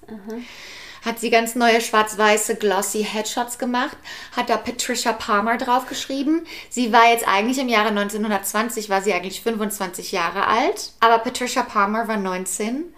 [1.03, 3.97] Hat sie ganz neue schwarz-weiße glossy Headshots gemacht,
[4.37, 6.45] hat da Patricia Palmer draufgeschrieben.
[6.69, 11.63] Sie war jetzt eigentlich im Jahre 1920, war sie eigentlich 25 Jahre alt, aber Patricia
[11.63, 12.93] Palmer war 19.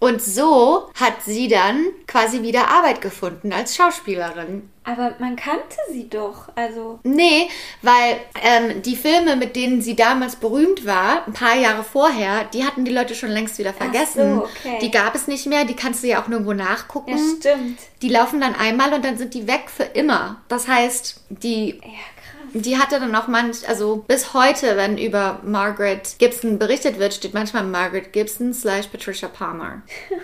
[0.00, 4.68] Und so hat sie dann quasi wieder Arbeit gefunden als Schauspielerin.
[4.82, 6.48] Aber man kannte sie doch.
[6.56, 7.48] Also, Nee,
[7.82, 12.64] weil ähm, die Filme, mit denen sie damals berühmt war, ein paar Jahre vorher, die
[12.64, 14.36] hatten die Leute schon längst wieder vergessen.
[14.36, 14.78] so, okay.
[14.80, 17.10] Die gab es nicht mehr, die kannst du ja auch nirgendwo nachgucken.
[17.10, 17.78] ja, stimmt.
[18.00, 20.40] Die laufen dann einmal und dann sind die weg für immer.
[20.48, 21.90] Das heißt, die Ja.
[22.54, 27.34] Die hatte dann auch manch, also bis heute, wenn über Margaret Gibson berichtet wird, steht
[27.34, 29.82] manchmal Margaret Gibson slash Patricia Palmer.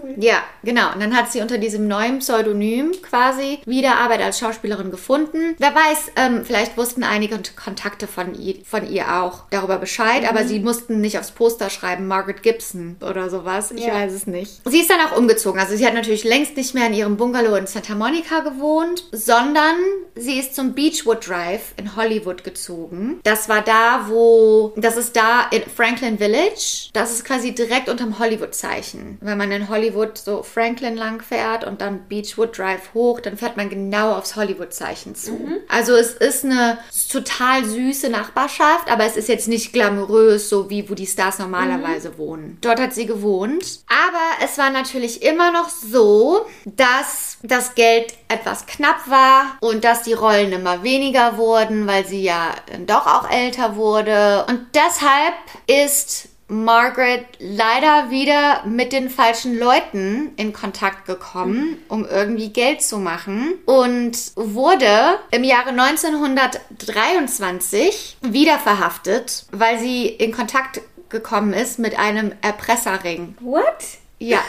[0.00, 0.14] Cool.
[0.18, 0.92] Ja, genau.
[0.92, 5.56] Und dann hat sie unter diesem neuen Pseudonym quasi wieder Arbeit als Schauspielerin gefunden.
[5.58, 10.44] Wer weiß, ähm, vielleicht wussten einige Kontakte von ihr, von ihr auch darüber Bescheid, aber
[10.44, 13.72] sie mussten nicht aufs Poster schreiben Margaret Gibson oder sowas.
[13.72, 13.94] Ich Ja.
[13.94, 14.60] weiß es nicht.
[14.64, 15.60] Sie ist dann auch umgezogen.
[15.60, 19.74] Also sie hat natürlich längst nicht mehr in ihrem Bungalow in Santa Monica gewohnt, sondern
[20.14, 23.20] sie ist zum Beechwood Drive in Hollywood gezogen.
[23.24, 26.90] Das war da, wo, das ist da in Franklin Village.
[26.92, 29.18] Das ist quasi direkt unterm Hollywood-Zeichen.
[29.20, 33.56] Wenn man in Hollywood so Franklin lang fährt und dann Beechwood Drive hoch, dann fährt
[33.56, 35.38] man genau aufs Hollywood-Zeichen zu.
[35.68, 36.78] Also es ist eine
[37.10, 42.18] total süße Nachbarschaft, aber es ist jetzt nicht glamourös, so wie wo die Stars normalerweise
[42.18, 42.58] wohnen.
[42.60, 43.80] Dort hat sie gewohnt.
[43.88, 50.02] Aber es war natürlich immer noch so, dass das Geld etwas knapp war und dass
[50.02, 51.47] die Rollen immer weniger wurden,
[51.86, 52.54] weil sie ja
[52.86, 54.46] doch auch älter wurde.
[54.48, 55.34] Und deshalb
[55.66, 62.98] ist Margaret leider wieder mit den falschen Leuten in Kontakt gekommen, um irgendwie Geld zu
[62.98, 70.80] machen und wurde im Jahre 1923 wieder verhaftet, weil sie in Kontakt
[71.10, 73.36] gekommen ist mit einem Erpresserring.
[73.40, 73.84] What?
[74.18, 74.38] Ja.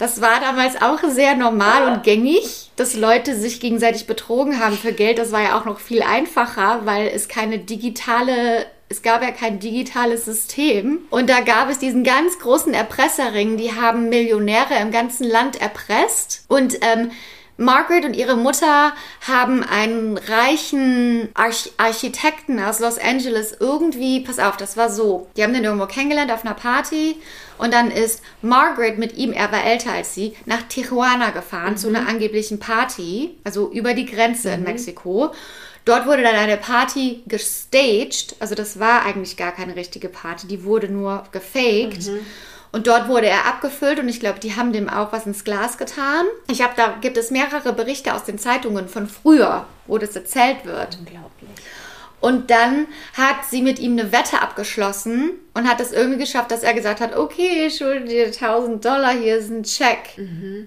[0.00, 4.94] Das war damals auch sehr normal und gängig, dass Leute sich gegenseitig betrogen haben für
[4.94, 5.18] Geld.
[5.18, 9.58] Das war ja auch noch viel einfacher, weil es keine digitale, es gab ja kein
[9.58, 11.00] digitales System.
[11.10, 16.46] Und da gab es diesen ganz großen Erpresserring, die haben Millionäre im ganzen Land erpresst.
[16.48, 17.10] Und ähm,
[17.60, 18.94] Margaret und ihre Mutter
[19.28, 25.28] haben einen reichen Arch Architekten aus Los Angeles irgendwie, pass auf, das war so.
[25.36, 27.16] Die haben den irgendwo kennengelernt auf einer Party
[27.58, 31.88] und dann ist Margaret mit ihm, er war älter als sie, nach Tijuana gefahren zu
[31.88, 35.32] einer angeblichen Party, also über die Grenze in Mexiko.
[35.84, 40.64] Dort wurde dann eine Party gestaged, also das war eigentlich gar keine richtige Party, die
[40.64, 42.10] wurde nur gefaked.
[42.72, 45.76] Und dort wurde er abgefüllt und ich glaube, die haben dem auch was ins Glas
[45.76, 46.24] getan.
[46.48, 50.64] Ich habe da gibt es mehrere Berichte aus den Zeitungen von früher, wo das erzählt
[50.64, 50.98] wird.
[50.98, 51.50] Unglaublich.
[52.20, 56.62] Und dann hat sie mit ihm eine Wette abgeschlossen, und hat es irgendwie geschafft, dass
[56.62, 59.98] er gesagt hat, okay, ich schulde dir 1000 Dollar, hier ist ein Check.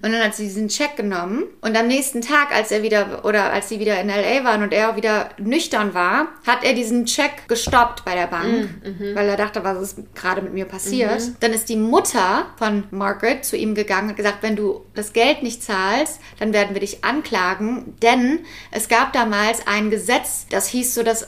[0.02, 3.52] Und dann hat sie diesen Check genommen und am nächsten Tag, als er wieder oder
[3.52, 7.06] als sie wieder in LA waren und er auch wieder nüchtern war, hat er diesen
[7.06, 8.68] Check gestoppt bei der Bank,
[9.14, 11.22] weil er dachte, was ist gerade mit mir passiert.
[11.40, 15.42] Dann ist die Mutter von Margaret zu ihm gegangen und gesagt, wenn du das Geld
[15.42, 20.94] nicht zahlst, dann werden wir dich anklagen, denn es gab damals ein Gesetz, das hieß
[20.94, 21.26] so das äh,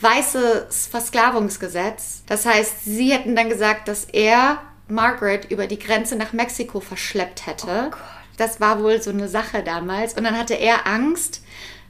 [0.00, 2.22] weißes Versklavungsgesetz.
[2.26, 7.46] Das heißt, sie hätten dann gesagt, dass er Margaret über die Grenze nach Mexiko verschleppt
[7.46, 7.90] hätte.
[8.36, 10.14] das war wohl so eine Sache damals.
[10.14, 11.42] Und dann hatte er Angst,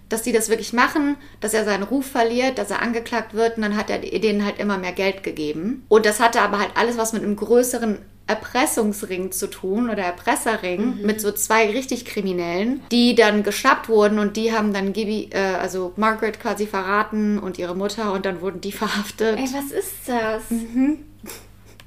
[0.08, 3.62] dass sie das wirklich machen, dass er seinen Ruf verliert, dass er angeklagt wird und
[3.62, 5.84] dann hat er denen halt immer mehr Geld gegeben.
[5.88, 7.98] Und das hatte aber halt alles was mit einem größeren
[8.28, 14.36] Erpressungsring zu tun oder Erpresserring mit so zwei richtig Kriminellen, die dann geschnappt wurden und
[14.36, 18.60] die haben dann Gibby, äh, also Margaret quasi verraten und ihre Mutter und dann wurden
[18.60, 19.38] die verhaftet.
[19.38, 20.42] Ey, was ist das?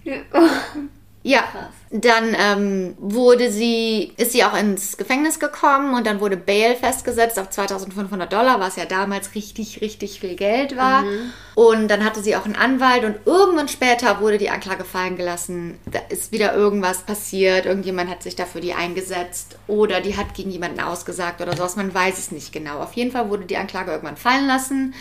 [0.03, 0.15] Ja,
[1.91, 7.37] dann ähm, wurde sie, ist sie auch ins Gefängnis gekommen und dann wurde Bail festgesetzt
[7.37, 11.03] auf 2500 Dollar, was ja damals richtig, richtig viel Geld war.
[11.53, 15.77] Und dann hatte sie auch einen Anwalt und irgendwann später wurde die Anklage fallen gelassen.
[15.85, 20.49] Da ist wieder irgendwas passiert, irgendjemand hat sich dafür die eingesetzt oder die hat gegen
[20.49, 22.79] jemanden ausgesagt oder sowas, man weiß es nicht genau.
[22.79, 24.95] Auf jeden Fall wurde die Anklage irgendwann fallen lassen.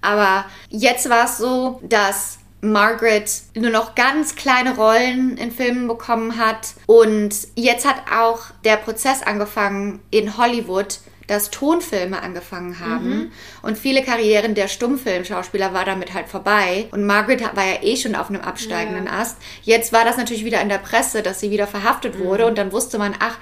[0.00, 6.38] Aber jetzt war es so, dass Margaret nur noch ganz kleine Rollen in Filmen bekommen
[6.38, 6.74] hat.
[6.86, 13.32] Und jetzt hat auch der Prozess angefangen in Hollywood, dass Tonfilme angefangen haben.
[13.62, 16.86] Und viele Karrieren der Stummfilmschauspieler war damit halt vorbei.
[16.92, 19.38] Und Margaret war ja eh schon auf einem absteigenden Ast.
[19.62, 22.46] Jetzt war das natürlich wieder in der Presse, dass sie wieder verhaftet wurde.
[22.46, 23.38] Und dann wusste man, ach,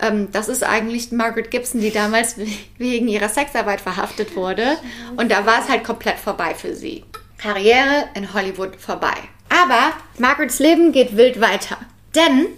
[0.00, 2.36] ähm, das ist eigentlich Margaret Gibson, die damals
[2.78, 4.76] wegen ihrer Sexarbeit verhaftet wurde.
[5.16, 7.04] Und da war es halt komplett vorbei für sie.
[7.38, 9.14] Karriere in Hollywood vorbei.
[9.48, 11.78] Aber Margarets Leben geht wild weiter.
[12.14, 12.48] Denn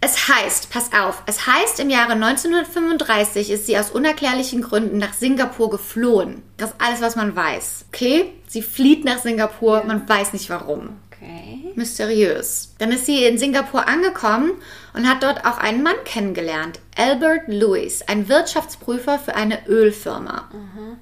[0.00, 5.14] es heißt, pass auf, es heißt, im Jahre 1935 ist sie aus unerklärlichen Gründen nach
[5.14, 6.42] Singapur geflohen.
[6.58, 7.86] Das ist alles, was man weiß.
[7.88, 8.32] Okay?
[8.46, 11.00] Sie flieht nach Singapur, man weiß nicht warum.
[11.26, 11.72] Okay.
[11.74, 12.74] Mysteriös.
[12.78, 14.52] Dann ist sie in Singapur angekommen
[14.94, 16.80] und hat dort auch einen Mann kennengelernt.
[16.96, 20.48] Albert Lewis, ein Wirtschaftsprüfer für eine Ölfirma.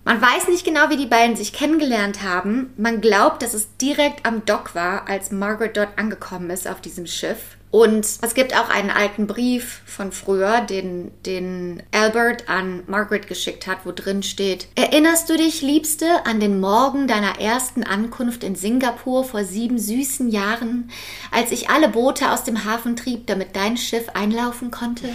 [0.04, 2.72] Man weiß nicht genau, wie die beiden sich kennengelernt haben.
[2.76, 7.06] Man glaubt, dass es direkt am Dock war, als Margaret dort angekommen ist auf diesem
[7.06, 7.56] Schiff.
[7.74, 13.66] Und es gibt auch einen alten Brief von früher, den, den Albert an Margaret geschickt
[13.66, 18.54] hat, wo drin steht, Erinnerst du dich, Liebste, an den Morgen deiner ersten Ankunft in
[18.54, 20.88] Singapur vor sieben süßen Jahren,
[21.32, 25.08] als ich alle Boote aus dem Hafen trieb, damit dein Schiff einlaufen konnte?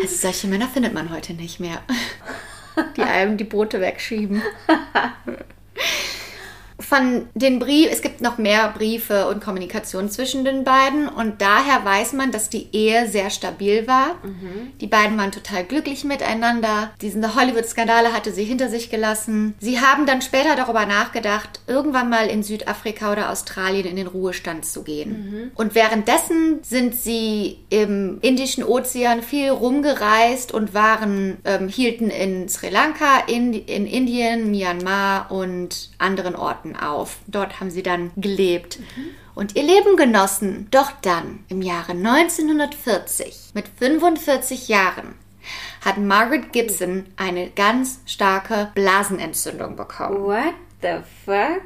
[0.00, 1.82] Also solche Männer findet man heute nicht mehr,
[2.96, 4.40] die einem die Boote wegschieben.
[6.78, 11.84] Von den Briefen, es gibt noch mehr Briefe und Kommunikation zwischen den beiden und daher
[11.84, 14.16] weiß man, dass die Ehe sehr stabil war.
[14.80, 16.90] Die beiden waren total glücklich miteinander.
[17.00, 19.54] Diese Hollywood-Skandale hatte sie hinter sich gelassen.
[19.58, 24.66] Sie haben dann später darüber nachgedacht, irgendwann mal in Südafrika oder Australien in den Ruhestand
[24.66, 25.52] zu gehen.
[25.54, 32.68] Und währenddessen sind sie im Indischen Ozean viel rumgereist und waren, ähm, hielten in Sri
[32.68, 37.18] Lanka, in, in Indien, Myanmar und anderen Orten auf.
[37.28, 38.80] Dort haben sie dann gelebt
[39.34, 40.66] und ihr Leben genossen.
[40.70, 45.14] Doch dann, im Jahre 1940, mit 45 Jahren,
[45.84, 50.24] hat Margaret Gibson eine ganz starke Blasenentzündung bekommen.
[50.24, 51.62] What the fuck?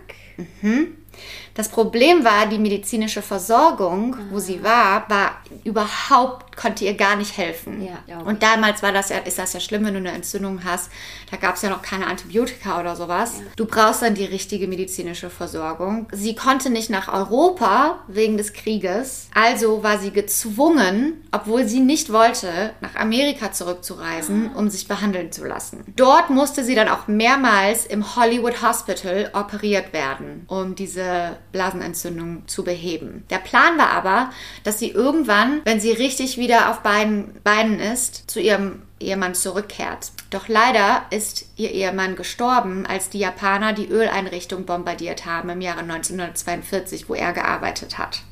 [1.55, 7.37] Das Problem war, die medizinische Versorgung, wo sie war, war überhaupt, konnte ihr gar nicht
[7.37, 7.83] helfen.
[7.83, 10.65] Ja, glaub Und damals war das ja, ist das ja schlimm, wenn du eine Entzündung
[10.65, 10.91] hast.
[11.31, 13.41] Da gab es ja noch keine Antibiotika oder sowas.
[13.57, 16.07] Du brauchst dann die richtige medizinische Versorgung.
[16.13, 19.29] Sie konnte nicht nach Europa wegen des Krieges.
[19.35, 25.45] Also war sie gezwungen, obwohl sie nicht wollte, nach Amerika zurückzureisen, um sich behandeln zu
[25.45, 25.85] lassen.
[25.97, 32.65] Dort musste sie dann auch mehrmals im Hollywood Hospital operiert werden, um diese Blasenentzündung zu
[32.65, 33.25] beheben.
[33.31, 34.31] Der Plan war aber,
[34.65, 40.13] dass sie irgendwann, wenn sie richtig wieder auf beiden Beinen ist, zu ihrem Ehemann zurückkehrt.
[40.31, 45.81] Doch leider ist ihr Ehemann gestorben, als die Japaner die Öleinrichtung bombardiert haben im Jahre
[45.81, 48.23] 1942, wo er gearbeitet hat.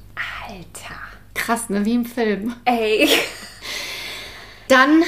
[0.48, 1.00] Alter.
[1.34, 1.84] Krass, ne?
[1.84, 2.54] Wie im Film.
[2.64, 3.08] Ey.
[4.68, 5.02] Dann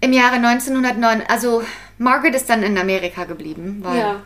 [0.00, 1.62] im Jahre 1909, also
[1.98, 4.20] Margaret ist dann in Amerika geblieben, weil Ja,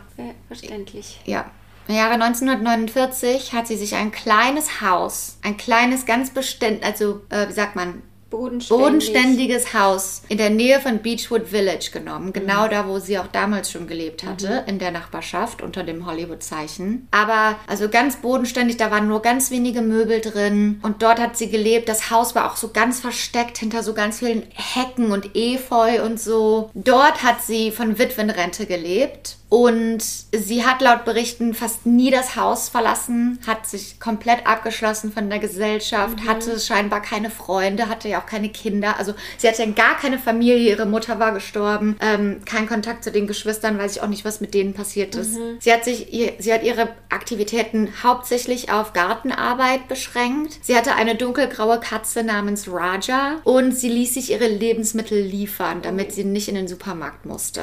[0.47, 1.21] verständlich.
[1.25, 1.51] Ja.
[1.87, 7.47] Im Jahre 1949 hat sie sich ein kleines Haus, ein kleines, ganz bestimmt, also äh,
[7.47, 8.85] wie sagt man, Bodenständig.
[8.85, 12.33] bodenständiges Haus in der Nähe von Beechwood Village genommen.
[12.33, 12.71] Genau mhm.
[12.71, 14.69] da, wo sie auch damals schon gelebt hatte, mhm.
[14.69, 17.07] in der Nachbarschaft unter dem Hollywood-Zeichen.
[17.11, 20.79] Aber also ganz bodenständig, da waren nur ganz wenige Möbel drin.
[20.83, 21.87] Und dort hat sie gelebt.
[21.87, 26.19] Das Haus war auch so ganz versteckt hinter so ganz vielen Hecken und Efeu und
[26.19, 26.69] so.
[26.73, 29.36] Dort hat sie von Witwenrente gelebt.
[29.49, 35.29] Und sie hat laut Berichten fast nie das Haus verlassen, hat sich komplett abgeschlossen von
[35.29, 36.27] der Gesellschaft, mhm.
[36.27, 38.97] hatte scheinbar keine Freunde, hatte ja auch keine Kinder.
[38.97, 43.25] Also sie hatte gar keine Familie, ihre Mutter war gestorben, ähm, kein Kontakt zu den
[43.25, 45.37] Geschwistern, weiß ich auch nicht, was mit denen passiert ist.
[45.37, 45.57] Mhm.
[45.59, 46.07] Sie hat sich,
[46.39, 50.59] sie hat ihre Aktivitäten hauptsächlich auf Gartenarbeit beschränkt.
[50.61, 56.11] Sie hatte eine dunkelgraue Katze namens Raja und sie ließ sich ihre Lebensmittel liefern, damit
[56.11, 57.61] sie nicht in den Supermarkt musste.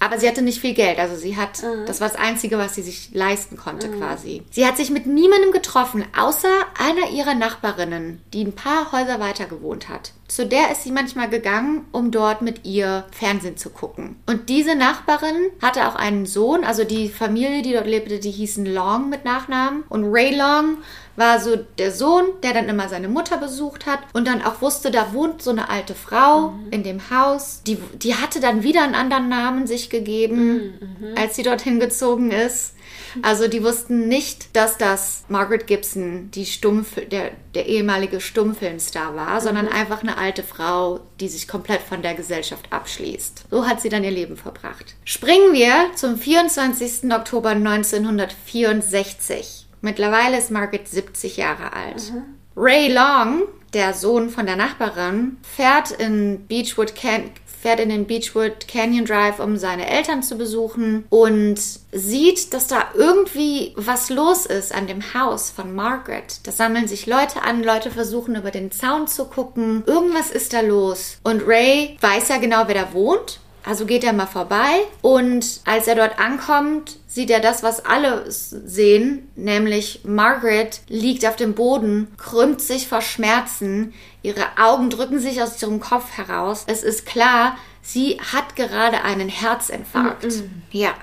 [0.00, 1.86] Aber sie hatte nicht viel Geld, also Sie hat, mhm.
[1.86, 3.98] das war das Einzige, was sie sich leisten konnte mhm.
[3.98, 4.42] quasi.
[4.50, 6.48] Sie hat sich mit niemandem getroffen, außer
[6.78, 10.12] einer ihrer Nachbarinnen, die ein paar Häuser weiter gewohnt hat.
[10.30, 14.14] Zu der ist sie manchmal gegangen, um dort mit ihr Fernsehen zu gucken.
[14.26, 18.64] Und diese Nachbarin hatte auch einen Sohn, also die Familie, die dort lebte, die hießen
[18.64, 19.82] Long mit Nachnamen.
[19.88, 20.76] Und Ray Long
[21.16, 24.92] war so der Sohn, der dann immer seine Mutter besucht hat und dann auch wusste,
[24.92, 26.70] da wohnt so eine alte Frau mhm.
[26.70, 27.62] in dem Haus.
[27.66, 31.08] Die, die hatte dann wieder einen anderen Namen sich gegeben, mhm.
[31.08, 31.14] mhm.
[31.16, 32.74] als sie dorthin gezogen ist.
[33.22, 39.40] Also die wussten nicht, dass das Margaret Gibson, die Stummf der, der ehemalige Stummfilmstar war,
[39.40, 39.44] mhm.
[39.44, 43.46] sondern einfach eine alte Frau, die sich komplett von der Gesellschaft abschließt.
[43.50, 44.94] So hat sie dann ihr Leben verbracht.
[45.04, 47.12] Springen wir zum 24.
[47.12, 49.66] Oktober 1964.
[49.80, 52.12] Mittlerweile ist Margaret 70 Jahre alt.
[52.12, 52.22] Mhm.
[52.56, 57.30] Ray Long, der Sohn von der Nachbarin, fährt in Beechwood Can
[57.60, 61.58] fährt in den Beechwood Canyon Drive, um seine Eltern zu besuchen und
[61.92, 66.40] sieht, dass da irgendwie was los ist an dem Haus von Margaret.
[66.44, 69.82] Da sammeln sich Leute an, Leute versuchen über den Zaun zu gucken.
[69.86, 71.18] Irgendwas ist da los.
[71.22, 73.40] Und Ray weiß ja genau, wer da wohnt.
[73.62, 78.24] Also geht er mal vorbei und als er dort ankommt, sieht er das, was alle
[78.28, 83.92] sehen, nämlich Margaret liegt auf dem Boden, krümmt sich vor Schmerzen,
[84.22, 86.62] ihre Augen drücken sich aus ihrem Kopf heraus.
[86.68, 90.24] Es ist klar, sie hat gerade einen Herzinfarkt.
[90.24, 90.48] Mm -mm.
[90.70, 90.94] Ja,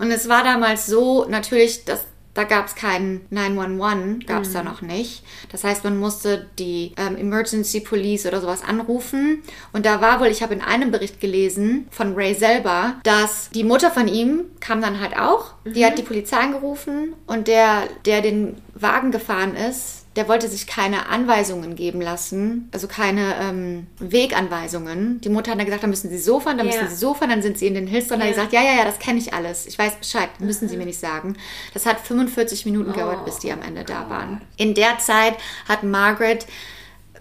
[0.00, 4.54] und es war damals so, natürlich, dass da gab es keinen 911, gab es mhm.
[4.54, 5.22] da noch nicht.
[5.50, 9.42] Das heißt, man musste die ähm, Emergency Police oder sowas anrufen.
[9.72, 13.64] Und da war wohl, ich habe in einem Bericht gelesen von Ray selber, dass die
[13.64, 15.54] Mutter von ihm kam dann halt auch.
[15.64, 15.74] Mhm.
[15.74, 20.66] Die hat die Polizei angerufen und der, der den Wagen gefahren ist, der wollte sich
[20.66, 25.20] keine Anweisungen geben lassen, also keine ähm, Weganweisungen.
[25.20, 26.74] Die Mutter hat dann gesagt, da müssen Sie so fahren, da yeah.
[26.74, 28.06] müssen Sie so fahren, dann sind Sie in den Hills.
[28.06, 28.18] Yeah.
[28.18, 29.66] Dann hat gesagt, ja, ja, ja, das kenne ich alles.
[29.66, 31.36] Ich weiß Bescheid, müssen Sie mir nicht sagen.
[31.72, 32.92] Das hat 45 Minuten oh.
[32.92, 34.42] gedauert, bis die am Ende da waren.
[34.56, 35.34] In der Zeit
[35.68, 36.46] hat Margaret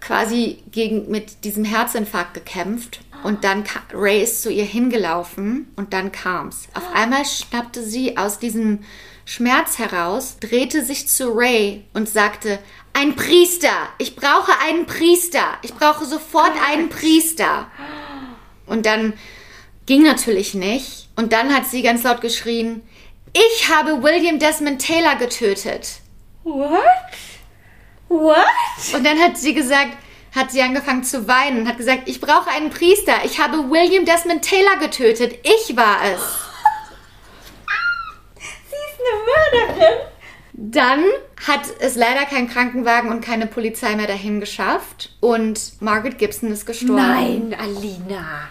[0.01, 2.99] quasi gegen, mit diesem Herzinfarkt gekämpft.
[3.23, 3.63] Und dann
[3.93, 6.67] Ray ist zu ihr hingelaufen und dann kam's.
[6.73, 8.79] Auf einmal schnappte sie aus diesem
[9.25, 12.59] Schmerz heraus, drehte sich zu Ray und sagte,
[12.93, 13.89] ein Priester.
[13.97, 15.57] Ich brauche einen Priester.
[15.61, 17.67] Ich brauche sofort einen Priester.
[18.65, 19.13] Und dann
[19.85, 21.09] ging natürlich nicht.
[21.15, 22.81] Und dann hat sie ganz laut geschrien,
[23.33, 25.99] ich habe William Desmond Taylor getötet.
[26.43, 26.83] What?
[28.09, 28.45] What?
[28.93, 29.97] Und dann hat sie gesagt,
[30.35, 33.13] hat sie angefangen zu weinen und hat gesagt, ich brauche einen Priester.
[33.25, 35.39] Ich habe William Desmond Taylor getötet.
[35.43, 36.21] Ich war es.
[38.69, 40.10] sie ist eine Mörderin.
[40.53, 41.03] Dann
[41.47, 46.65] hat es leider keinen Krankenwagen und keine Polizei mehr dahin geschafft und Margaret Gibson ist
[46.65, 46.95] gestorben.
[46.95, 48.49] Nein, Alina.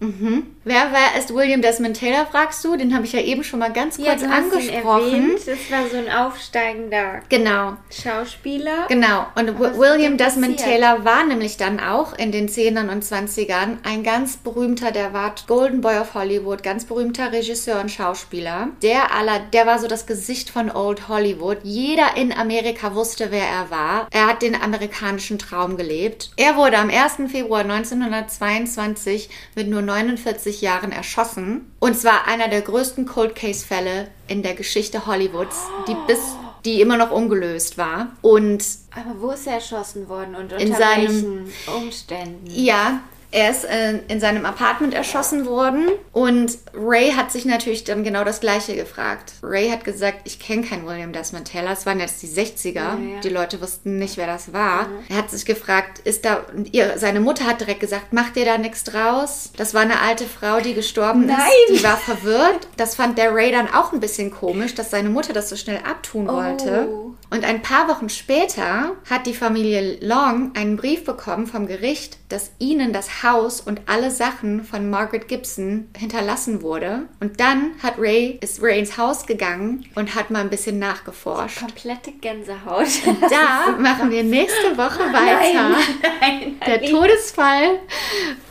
[0.00, 0.53] Mhm.
[0.66, 2.74] Wer war ist William Desmond Taylor, fragst du?
[2.76, 5.32] Den habe ich ja eben schon mal ganz kurz ja, angesprochen.
[5.44, 7.76] Das war so ein aufsteigender genau.
[7.90, 8.86] Schauspieler.
[8.88, 9.26] Genau.
[9.34, 14.38] Und William Desmond Taylor war nämlich dann auch in den 10ern und 20ern ein ganz
[14.38, 18.68] berühmter, der war Golden Boy of Hollywood, ganz berühmter Regisseur und Schauspieler.
[18.82, 21.58] Der aller, der war so das Gesicht von Old Hollywood.
[21.62, 24.08] Jeder in Amerika wusste, wer er war.
[24.10, 26.30] Er hat den amerikanischen Traum gelebt.
[26.36, 27.30] Er wurde am 1.
[27.30, 31.72] Februar 1922 mit nur 49 Jahren erschossen.
[31.80, 36.80] Und zwar einer der größten Cold Case Fälle in der Geschichte Hollywoods, die bis die
[36.80, 38.08] immer noch ungelöst war.
[38.22, 42.46] Und aber wo ist er erschossen worden und unter in seinem, welchen Umständen?
[42.46, 43.00] Ja,
[43.34, 48.22] er ist äh, in seinem Apartment erschossen worden und Ray hat sich natürlich dann genau
[48.22, 49.32] das Gleiche gefragt.
[49.42, 51.72] Ray hat gesagt, ich kenne keinen William Desmond Taylor.
[51.72, 52.74] Es waren jetzt die 60er.
[52.74, 53.20] Ja, ja.
[53.24, 54.86] Die Leute wussten nicht, wer das war.
[54.86, 54.98] Mhm.
[55.08, 56.44] Er hat sich gefragt, ist da.
[56.70, 59.50] Ihr, seine Mutter hat direkt gesagt, macht ihr da nichts draus?
[59.56, 61.38] Das war eine alte Frau, die gestorben Nein.
[61.70, 61.80] ist.
[61.80, 62.68] Die war verwirrt.
[62.76, 65.78] Das fand der Ray dann auch ein bisschen komisch, dass seine Mutter das so schnell
[65.78, 66.88] abtun wollte.
[67.34, 72.52] Und ein paar Wochen später hat die Familie Long einen Brief bekommen vom Gericht, dass
[72.60, 77.08] ihnen das Haus und alle Sachen von Margaret Gibson hinterlassen wurde.
[77.18, 81.58] Und dann hat Ray, ist Ray ins Haus gegangen und hat mal ein bisschen nachgeforscht.
[81.58, 82.86] Komplette Gänsehaut.
[83.28, 85.70] Da machen wir nächste Woche weiter.
[85.70, 85.76] Nein,
[86.20, 86.90] nein, Der nein.
[86.90, 87.80] Todesfall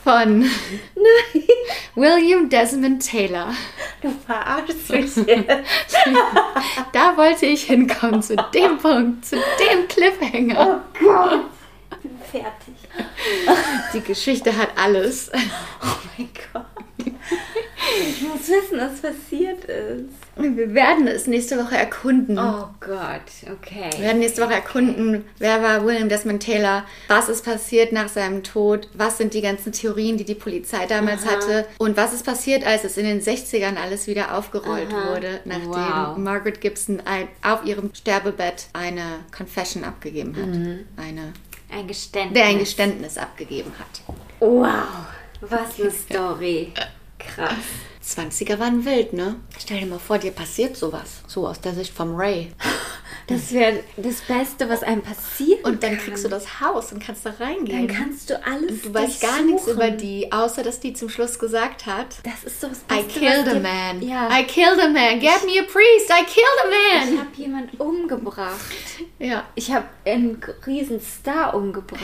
[0.02, 0.44] von
[1.94, 3.54] William Desmond Taylor.
[4.02, 5.14] du verarschst mich.
[6.92, 10.56] Da wollte ich hinkommen, zu dem Punkt, zu dem Cliffhanger.
[10.58, 11.40] Oh Gott.
[11.90, 12.63] Ich bin fertig.
[13.92, 15.30] Die Geschichte hat alles.
[15.86, 16.64] Oh mein Gott.
[18.00, 20.14] Ich muss wissen, was passiert ist.
[20.36, 22.38] Wir werden es nächste Woche erkunden.
[22.38, 23.22] Oh Gott,
[23.52, 23.90] okay.
[23.96, 28.42] Wir werden nächste Woche erkunden, wer war William Desmond Taylor, was ist passiert nach seinem
[28.42, 32.66] Tod, was sind die ganzen Theorien, die die Polizei damals hatte und was ist passiert,
[32.66, 35.10] als es in den 60ern alles wieder aufgerollt Aha.
[35.14, 36.16] wurde, nachdem Wow.
[36.16, 40.46] Margaret Gibson ein, auf ihrem Sterbebett eine Confession abgegeben hat.
[40.46, 40.78] Mhm.
[40.96, 41.32] Eine,
[41.74, 42.34] Ein Geständnis.
[42.40, 44.16] der ein Geständnis abgegeben hat.
[44.40, 45.06] Wow,
[45.40, 45.90] was eine
[46.30, 46.72] Story.
[47.18, 47.54] Krass.
[48.04, 49.36] 20er waren wild, ne?
[49.58, 51.22] Stell dir mal vor, dir passiert sowas.
[51.26, 52.52] So aus der Sicht vom Ray.
[53.26, 55.64] Das wäre das Beste, was einem passiert.
[55.64, 57.88] Und dann kriegst du das Haus und kannst da reingehen.
[57.88, 59.74] Dann kannst du alles Und du weißt gar nichts durchsuchen.
[59.88, 63.20] über die, außer dass die zum Schluss gesagt hat, Das ist so das I Beste,
[63.20, 64.02] killed was a man.
[64.02, 64.28] Ja.
[64.38, 65.20] I killed a man.
[65.20, 66.10] Get me a priest.
[66.10, 66.68] I killed a
[67.04, 67.18] ich man.
[67.20, 68.60] habe jemand umgebracht.
[69.18, 69.44] Ja.
[69.54, 72.02] Ich habe einen riesen Star umgebracht.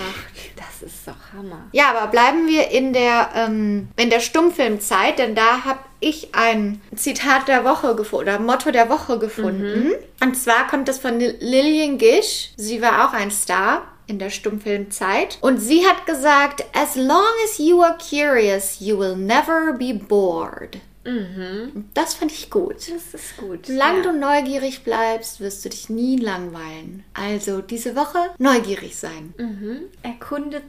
[0.56, 1.68] Das ist doch Hammer.
[1.72, 6.80] Ja, aber bleiben wir in der, ähm, in der Stummfilmzeit, denn da habe ich ein
[6.96, 9.92] Zitat der Woche gefunden, oder Motto der Woche gefunden.
[10.22, 12.50] Und zwar kommt das von Lil- Lillian Gish.
[12.56, 15.38] Sie war auch ein Star in der Stummfilmzeit.
[15.40, 20.78] Und sie hat gesagt, as long as you are curious, you will never be bored.
[21.02, 22.76] Und Das fand ich gut.
[22.76, 23.66] Das ist gut.
[23.66, 24.12] Solange ja.
[24.12, 27.04] du neugierig bleibst, wirst du dich nie langweilen.
[27.14, 29.32] Also diese Woche neugierig sein.
[29.38, 29.80] mhm.
[30.02, 30.62] erkundet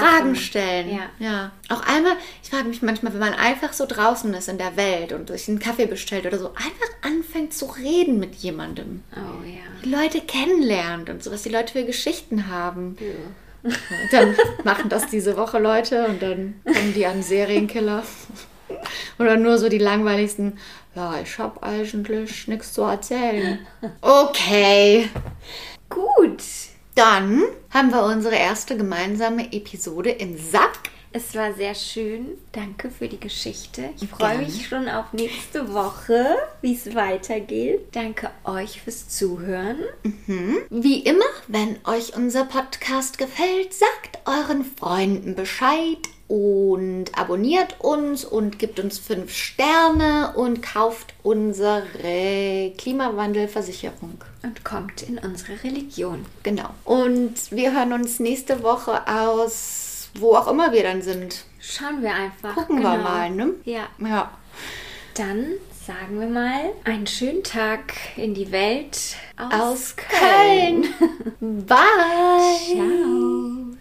[0.00, 0.88] Fragen stellen.
[0.88, 1.10] Ja.
[1.18, 1.52] ja.
[1.68, 5.12] Auch einmal, ich frage mich manchmal, wenn man einfach so draußen ist in der Welt
[5.12, 9.02] und sich einen Kaffee bestellt oder so, einfach anfängt zu reden mit jemandem.
[9.14, 9.60] Oh ja.
[9.84, 12.96] Die Leute kennenlernt und so, was die Leute für Geschichten haben.
[13.00, 13.70] ja.
[14.10, 18.02] Dann machen das diese Woche Leute und dann kommen die an Serienkiller.
[19.18, 20.58] Oder nur so die langweiligsten,
[20.94, 23.66] ja, ich habe eigentlich nichts zu erzählen.
[24.00, 25.08] Okay.
[25.88, 26.42] Gut.
[26.94, 30.78] Dann haben wir unsere erste gemeinsame Episode im Sack.
[31.10, 32.38] Es war sehr schön.
[32.52, 33.90] Danke für die Geschichte.
[34.00, 37.88] Ich freue mich schon auf nächste Woche, wie es weitergeht.
[37.92, 39.78] Danke euch fürs Zuhören.
[40.70, 48.58] Wie immer, wenn euch unser Podcast gefällt, sagt euren Freunden Bescheid und abonniert uns und
[48.58, 54.22] gibt uns fünf Sterne und kauft unsere Klimawandelversicherung.
[54.42, 56.24] Und kommt in unsere Religion.
[56.42, 56.70] Genau.
[56.84, 61.44] Und wir hören uns nächste Woche aus, wo auch immer wir dann sind.
[61.60, 62.54] Schauen wir einfach.
[62.54, 63.54] Gucken wir mal, ne?
[63.64, 63.88] Ja.
[63.98, 64.30] Ja.
[65.14, 65.46] Dann
[65.86, 70.86] sagen wir mal einen schönen Tag in die Welt aus, Aus Köln.
[71.66, 71.76] Bye.
[72.72, 73.76] Ciao.